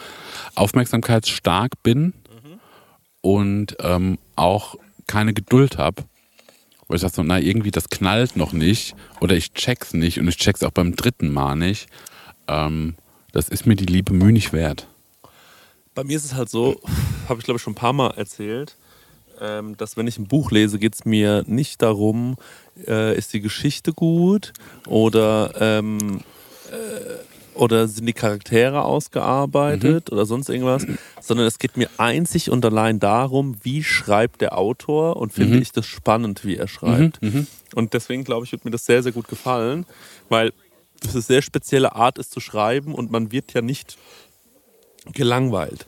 [0.56, 2.12] aufmerksamkeitsstark bin
[3.20, 6.04] und ähm, auch keine Geduld habe.
[6.86, 10.28] Weil ich sage so, na, irgendwie das knallt noch nicht oder ich check's nicht und
[10.28, 11.88] ich check's auch beim dritten Mal nicht.
[12.46, 12.96] Ähm,
[13.32, 14.86] das ist mir die liebe Mühe nicht wert.
[15.94, 16.80] Bei mir ist es halt so,
[17.28, 18.76] habe ich glaube ich schon ein paar Mal erzählt,
[19.40, 22.36] ähm, dass wenn ich ein Buch lese, geht es mir nicht darum,
[22.86, 24.52] äh, ist die Geschichte gut
[24.86, 26.20] oder, ähm,
[26.70, 27.27] äh,
[27.58, 30.86] oder sind die Charaktere ausgearbeitet oder sonst irgendwas,
[31.20, 35.72] sondern es geht mir einzig und allein darum, wie schreibt der Autor und finde ich
[35.72, 37.20] das spannend, wie er schreibt.
[37.74, 39.84] Und deswegen glaube ich, wird mir das sehr, sehr gut gefallen,
[40.28, 40.52] weil
[41.00, 43.98] das eine sehr spezielle Art ist zu schreiben und man wird ja nicht
[45.12, 45.86] gelangweilt.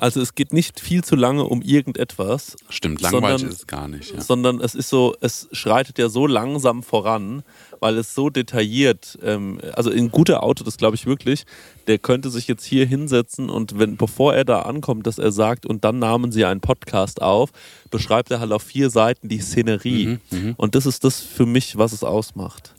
[0.00, 3.86] Also es geht nicht viel zu lange um irgendetwas, Stimmt, langweilig Sondern- ist es gar
[3.88, 4.14] nicht.
[4.14, 4.20] Ja.
[4.20, 7.42] sondern es ist so, es schreitet ja so langsam voran,
[7.80, 11.44] weil es so detailliert, ähm, also ein guter Autor, das glaube ich wirklich,
[11.86, 15.66] der könnte sich jetzt hier hinsetzen und wenn, bevor er da ankommt, dass er sagt,
[15.66, 17.50] und dann nahmen sie einen Podcast auf,
[17.90, 20.18] beschreibt er halt auf vier Seiten die Szenerie.
[20.56, 22.74] Und das ist das für mich, was es ausmacht.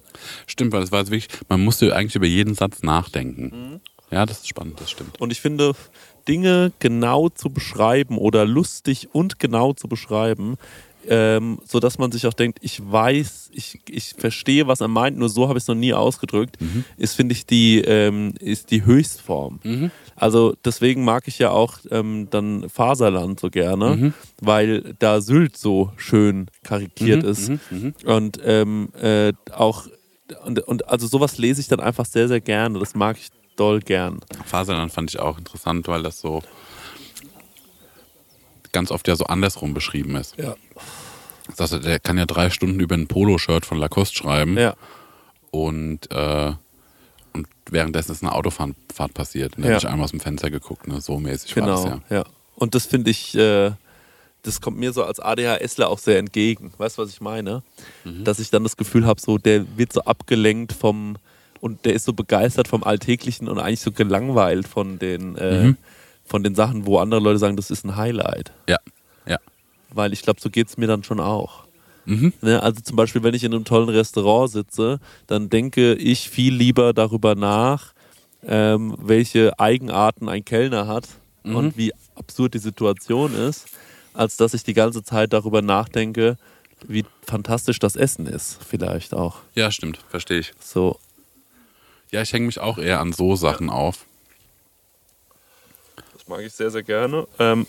[0.47, 3.81] Stimmt, weil das war jetzt wirklich, man musste eigentlich über jeden Satz nachdenken.
[4.11, 5.21] Ja, das ist spannend, das stimmt.
[5.21, 5.73] Und ich finde,
[6.27, 10.57] Dinge genau zu beschreiben oder lustig und genau zu beschreiben,
[11.07, 15.17] ähm, so dass man sich auch denkt, ich weiß, ich, ich verstehe, was er meint,
[15.17, 16.57] nur so habe ich es noch nie ausgedrückt,
[16.97, 19.59] ist, finde ich, die, ähm, ist die Höchstform.
[20.15, 25.91] Also deswegen mag ich ja auch ähm, dann Faserland so gerne, weil da Sylt so
[25.97, 27.51] schön karikiert ist.
[28.05, 29.87] Und ähm, äh, auch,
[30.45, 32.77] und, und also sowas lese ich dann einfach sehr, sehr gerne.
[32.77, 33.29] Das mag ich
[33.61, 34.19] doll gern.
[34.45, 36.41] Faserland fand ich auch interessant, weil das so
[38.71, 40.37] ganz oft ja so andersrum beschrieben ist.
[40.37, 40.55] Ja.
[41.57, 44.75] Das heißt, der kann ja drei Stunden über ein Poloshirt von Lacoste schreiben Ja.
[45.51, 46.53] und, äh,
[47.33, 49.57] und währenddessen ist eine Autofahrt Fahrt passiert.
[49.57, 49.75] Und da Ja.
[49.75, 51.01] habe ich einmal aus dem Fenster geguckt, ne?
[51.01, 52.17] so mäßig war Genau, das ja.
[52.17, 52.23] ja.
[52.55, 53.71] Und das finde ich, äh,
[54.43, 56.71] das kommt mir so als ADHSler auch sehr entgegen.
[56.77, 57.63] Weißt du, was ich meine?
[58.05, 58.23] Mhm.
[58.23, 61.17] Dass ich dann das Gefühl habe, so, der wird so abgelenkt vom,
[61.61, 65.77] und der ist so begeistert vom Alltäglichen und eigentlich so gelangweilt von den, äh, Mhm.
[66.25, 68.51] von den Sachen, wo andere Leute sagen, das ist ein Highlight.
[68.67, 68.77] Ja,
[69.25, 69.37] ja.
[69.93, 71.63] Weil ich glaube, so geht es mir dann schon auch.
[72.05, 72.33] Mhm.
[72.41, 76.53] Ne, also zum Beispiel, wenn ich in einem tollen Restaurant sitze, dann denke ich viel
[76.53, 77.93] lieber darüber nach,
[78.45, 81.07] ähm, welche Eigenarten ein Kellner hat
[81.43, 81.55] Mhm.
[81.55, 83.67] und wie absurd die Situation ist,
[84.13, 86.37] als dass ich die ganze Zeit darüber nachdenke,
[86.87, 89.37] wie fantastisch das Essen ist, vielleicht auch.
[89.53, 90.53] Ja, stimmt, verstehe ich.
[90.59, 90.97] So,
[92.11, 94.05] Ja, ich hänge mich auch eher an so Sachen auf.
[96.13, 97.27] das mag ich sehr, sehr gerne.
[97.39, 97.65] Ähm,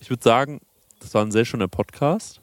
[0.00, 0.60] ich würde sagen,
[1.00, 2.40] das war ein sehr schöner Podcast.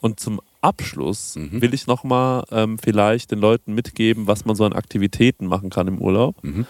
[0.00, 1.60] Und zum Abschluss Mhm.
[1.62, 5.86] will ich nochmal ähm, vielleicht den Leuten mitgeben, was man so an Aktivitäten machen kann
[5.88, 6.42] im Urlaub.
[6.42, 6.66] Mhm.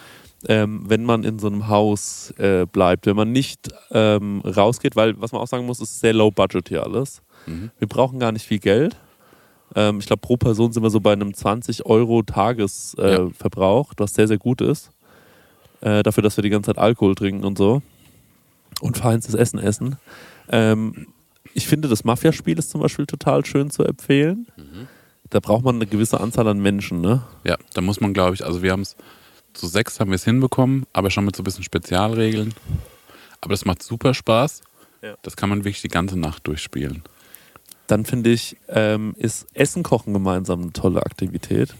[0.46, 5.20] Ähm, wenn man in so einem Haus äh, bleibt, wenn man nicht ähm, rausgeht, weil
[5.20, 7.22] was man auch sagen muss, ist sehr low budget hier alles.
[7.46, 7.70] Mhm.
[7.78, 8.96] Wir brauchen gar nicht viel Geld.
[9.74, 13.98] Ähm, ich glaube, pro Person sind wir so bei einem 20 Euro Tagesverbrauch, äh, Ja.
[13.98, 14.90] Was sehr, sehr gut ist.
[15.80, 17.82] Äh, dafür, dass wir die ganze Zeit Alkohol trinken und so.
[18.80, 19.96] Und feinstes Essen essen.
[20.48, 21.08] Ähm,
[21.54, 24.46] ich finde, das Mafia-Spiel ist zum Beispiel total schön zu empfehlen.
[25.30, 27.22] Da braucht man eine gewisse Anzahl an Menschen, ne?
[27.44, 28.96] Ja, da muss man, glaube ich, also wir haben es
[29.52, 32.54] zu sechs haben wir es hinbekommen, aber schon mit so ein bisschen Spezialregeln.
[33.40, 34.62] Aber das macht super Spaß.
[35.02, 35.14] Ja.
[35.22, 37.02] Das kann man wirklich die ganze Nacht durchspielen.
[37.88, 41.74] Dann finde ich, ähm, ist Essen kochen gemeinsam eine tolle Aktivität.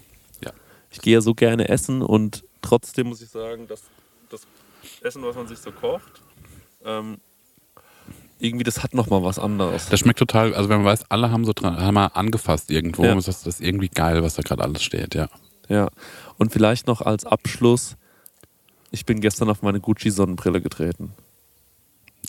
[0.44, 0.50] Ja.
[0.90, 3.82] Ich gehe ja so gerne essen und trotzdem muss ich sagen, dass
[4.30, 4.40] das
[5.02, 6.20] Essen, was man sich so kocht,
[6.84, 7.18] ähm,
[8.40, 9.88] irgendwie das hat nochmal was anderes.
[9.88, 13.04] Das schmeckt total, also wenn man weiß, alle haben so dran, haben mal angefasst irgendwo,
[13.04, 13.14] Ja.
[13.14, 15.28] das ist irgendwie geil, was da gerade alles steht, ja.
[15.68, 15.88] Ja.
[16.38, 17.96] Und vielleicht noch als Abschluss,
[18.90, 21.12] ich bin gestern auf meine Gucci-Sonnenbrille getreten.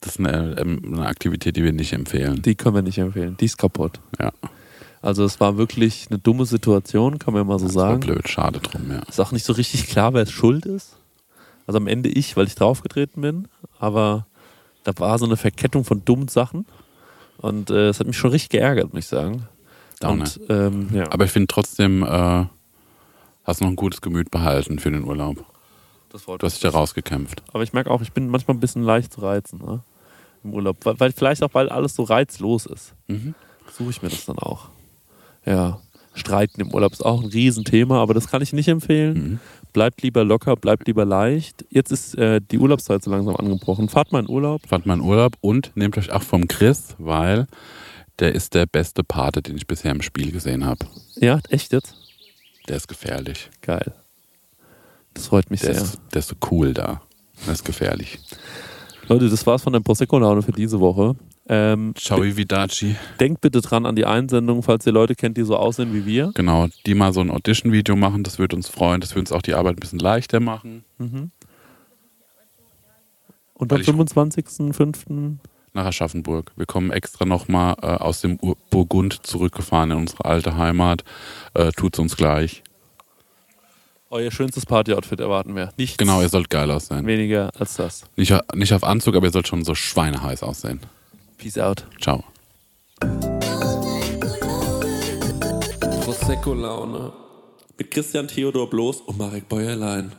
[0.02, 2.42] Das ist eine, ähm, eine Aktivität, die wir nicht empfehlen.
[2.42, 3.36] Die können wir nicht empfehlen.
[3.40, 4.00] Die ist kaputt.
[4.20, 4.32] Ja,
[5.02, 8.00] Also es war wirklich eine dumme Situation, kann man mal so das war sagen.
[8.02, 9.00] blöd, schade drum, ja.
[9.10, 10.96] Ist auch nicht so richtig klar, wer es schuld ist.
[11.68, 13.48] Also am Ende ich, weil ich draufgetreten bin.
[13.80, 14.26] Aber
[14.84, 16.66] da war so eine Verkettung von dummen Sachen.
[17.38, 19.44] Und äh, es hat mich schon richtig geärgert, muss ich sagen.
[20.00, 20.24] Downer.
[20.24, 22.46] Und, ähm, ja, Aber ich finde trotzdem, äh,
[23.44, 25.46] hast noch ein gutes Gemüt behalten für den Urlaub.
[26.10, 27.44] Das freut Du hast dich da rausgekämpft.
[27.54, 29.84] Aber ich merke auch, ich bin manchmal ein bisschen leicht zu reizen ne?
[30.44, 30.78] im Urlaub.
[30.84, 32.94] Weil, weil, vielleicht auch, weil alles so reizlos ist.
[33.08, 33.36] Mhm.
[33.72, 34.70] Suche ich mir das dann auch.
[35.46, 35.80] Ja,
[36.14, 39.14] Streiten im Urlaub ist auch ein Riesenthema, aber das kann ich nicht empfehlen.
[39.14, 39.40] Mhm.
[39.72, 41.66] Bleibt lieber locker, bleibt lieber leicht.
[41.70, 43.88] Jetzt ist äh, die Urlaubszeit so langsam angebrochen.
[43.88, 44.68] Fahrt mal in Urlaub.
[44.68, 47.48] Fahrt mal in Urlaub und nehmt euch auch vom Chris, weil
[48.18, 50.86] der ist der beste Pate, den ich bisher im Spiel gesehen habe.
[51.16, 51.96] Ja, echt jetzt?
[52.68, 53.50] Der ist gefährlich.
[53.62, 53.94] Geil.
[55.14, 55.84] Das freut mich Der sehr.
[55.84, 57.02] ist, der ist so cool da.
[57.46, 58.20] Der ist gefährlich.
[59.08, 61.16] Leute, das war's von der Prosecco-Laune für diese Woche.
[61.52, 62.96] Ähm, Ciao, Vidaci.
[63.20, 66.32] denkt bitte dran an die Einsendung, falls ihr Leute kennt, die so aussehen wie wir.
[66.36, 69.02] Genau, die mal so ein Audition-Video machen, das würde uns freuen.
[69.02, 70.84] Das würde uns auch die Arbeit ein bisschen leichter machen.
[71.00, 71.32] Mhm.
[73.56, 75.38] Und am Weil ich- 25.05.
[75.74, 76.52] Nach Aschaffenburg.
[76.56, 81.04] Wir kommen extra nochmal äh, aus dem Ur Burgund zurückgefahren in unsere alte Heimat.
[81.54, 82.64] Äh, tut's uns gleich.
[84.12, 85.72] Euer schönstes Party-Outfit erwarten wir.
[85.78, 87.06] Nichts Genau, ihr sollt geil aussehen.
[87.06, 88.04] weniger als das.
[88.16, 90.80] Nicht, nicht auf Anzug, aber ihr sollt schon so schweineheiß aussehen.
[91.38, 91.86] Peace out.
[92.02, 92.24] Ciao.
[96.04, 97.14] Prosecco-Laune.
[97.78, 100.12] Mit Christian Theodor Bloß und Marek Bäuerlein.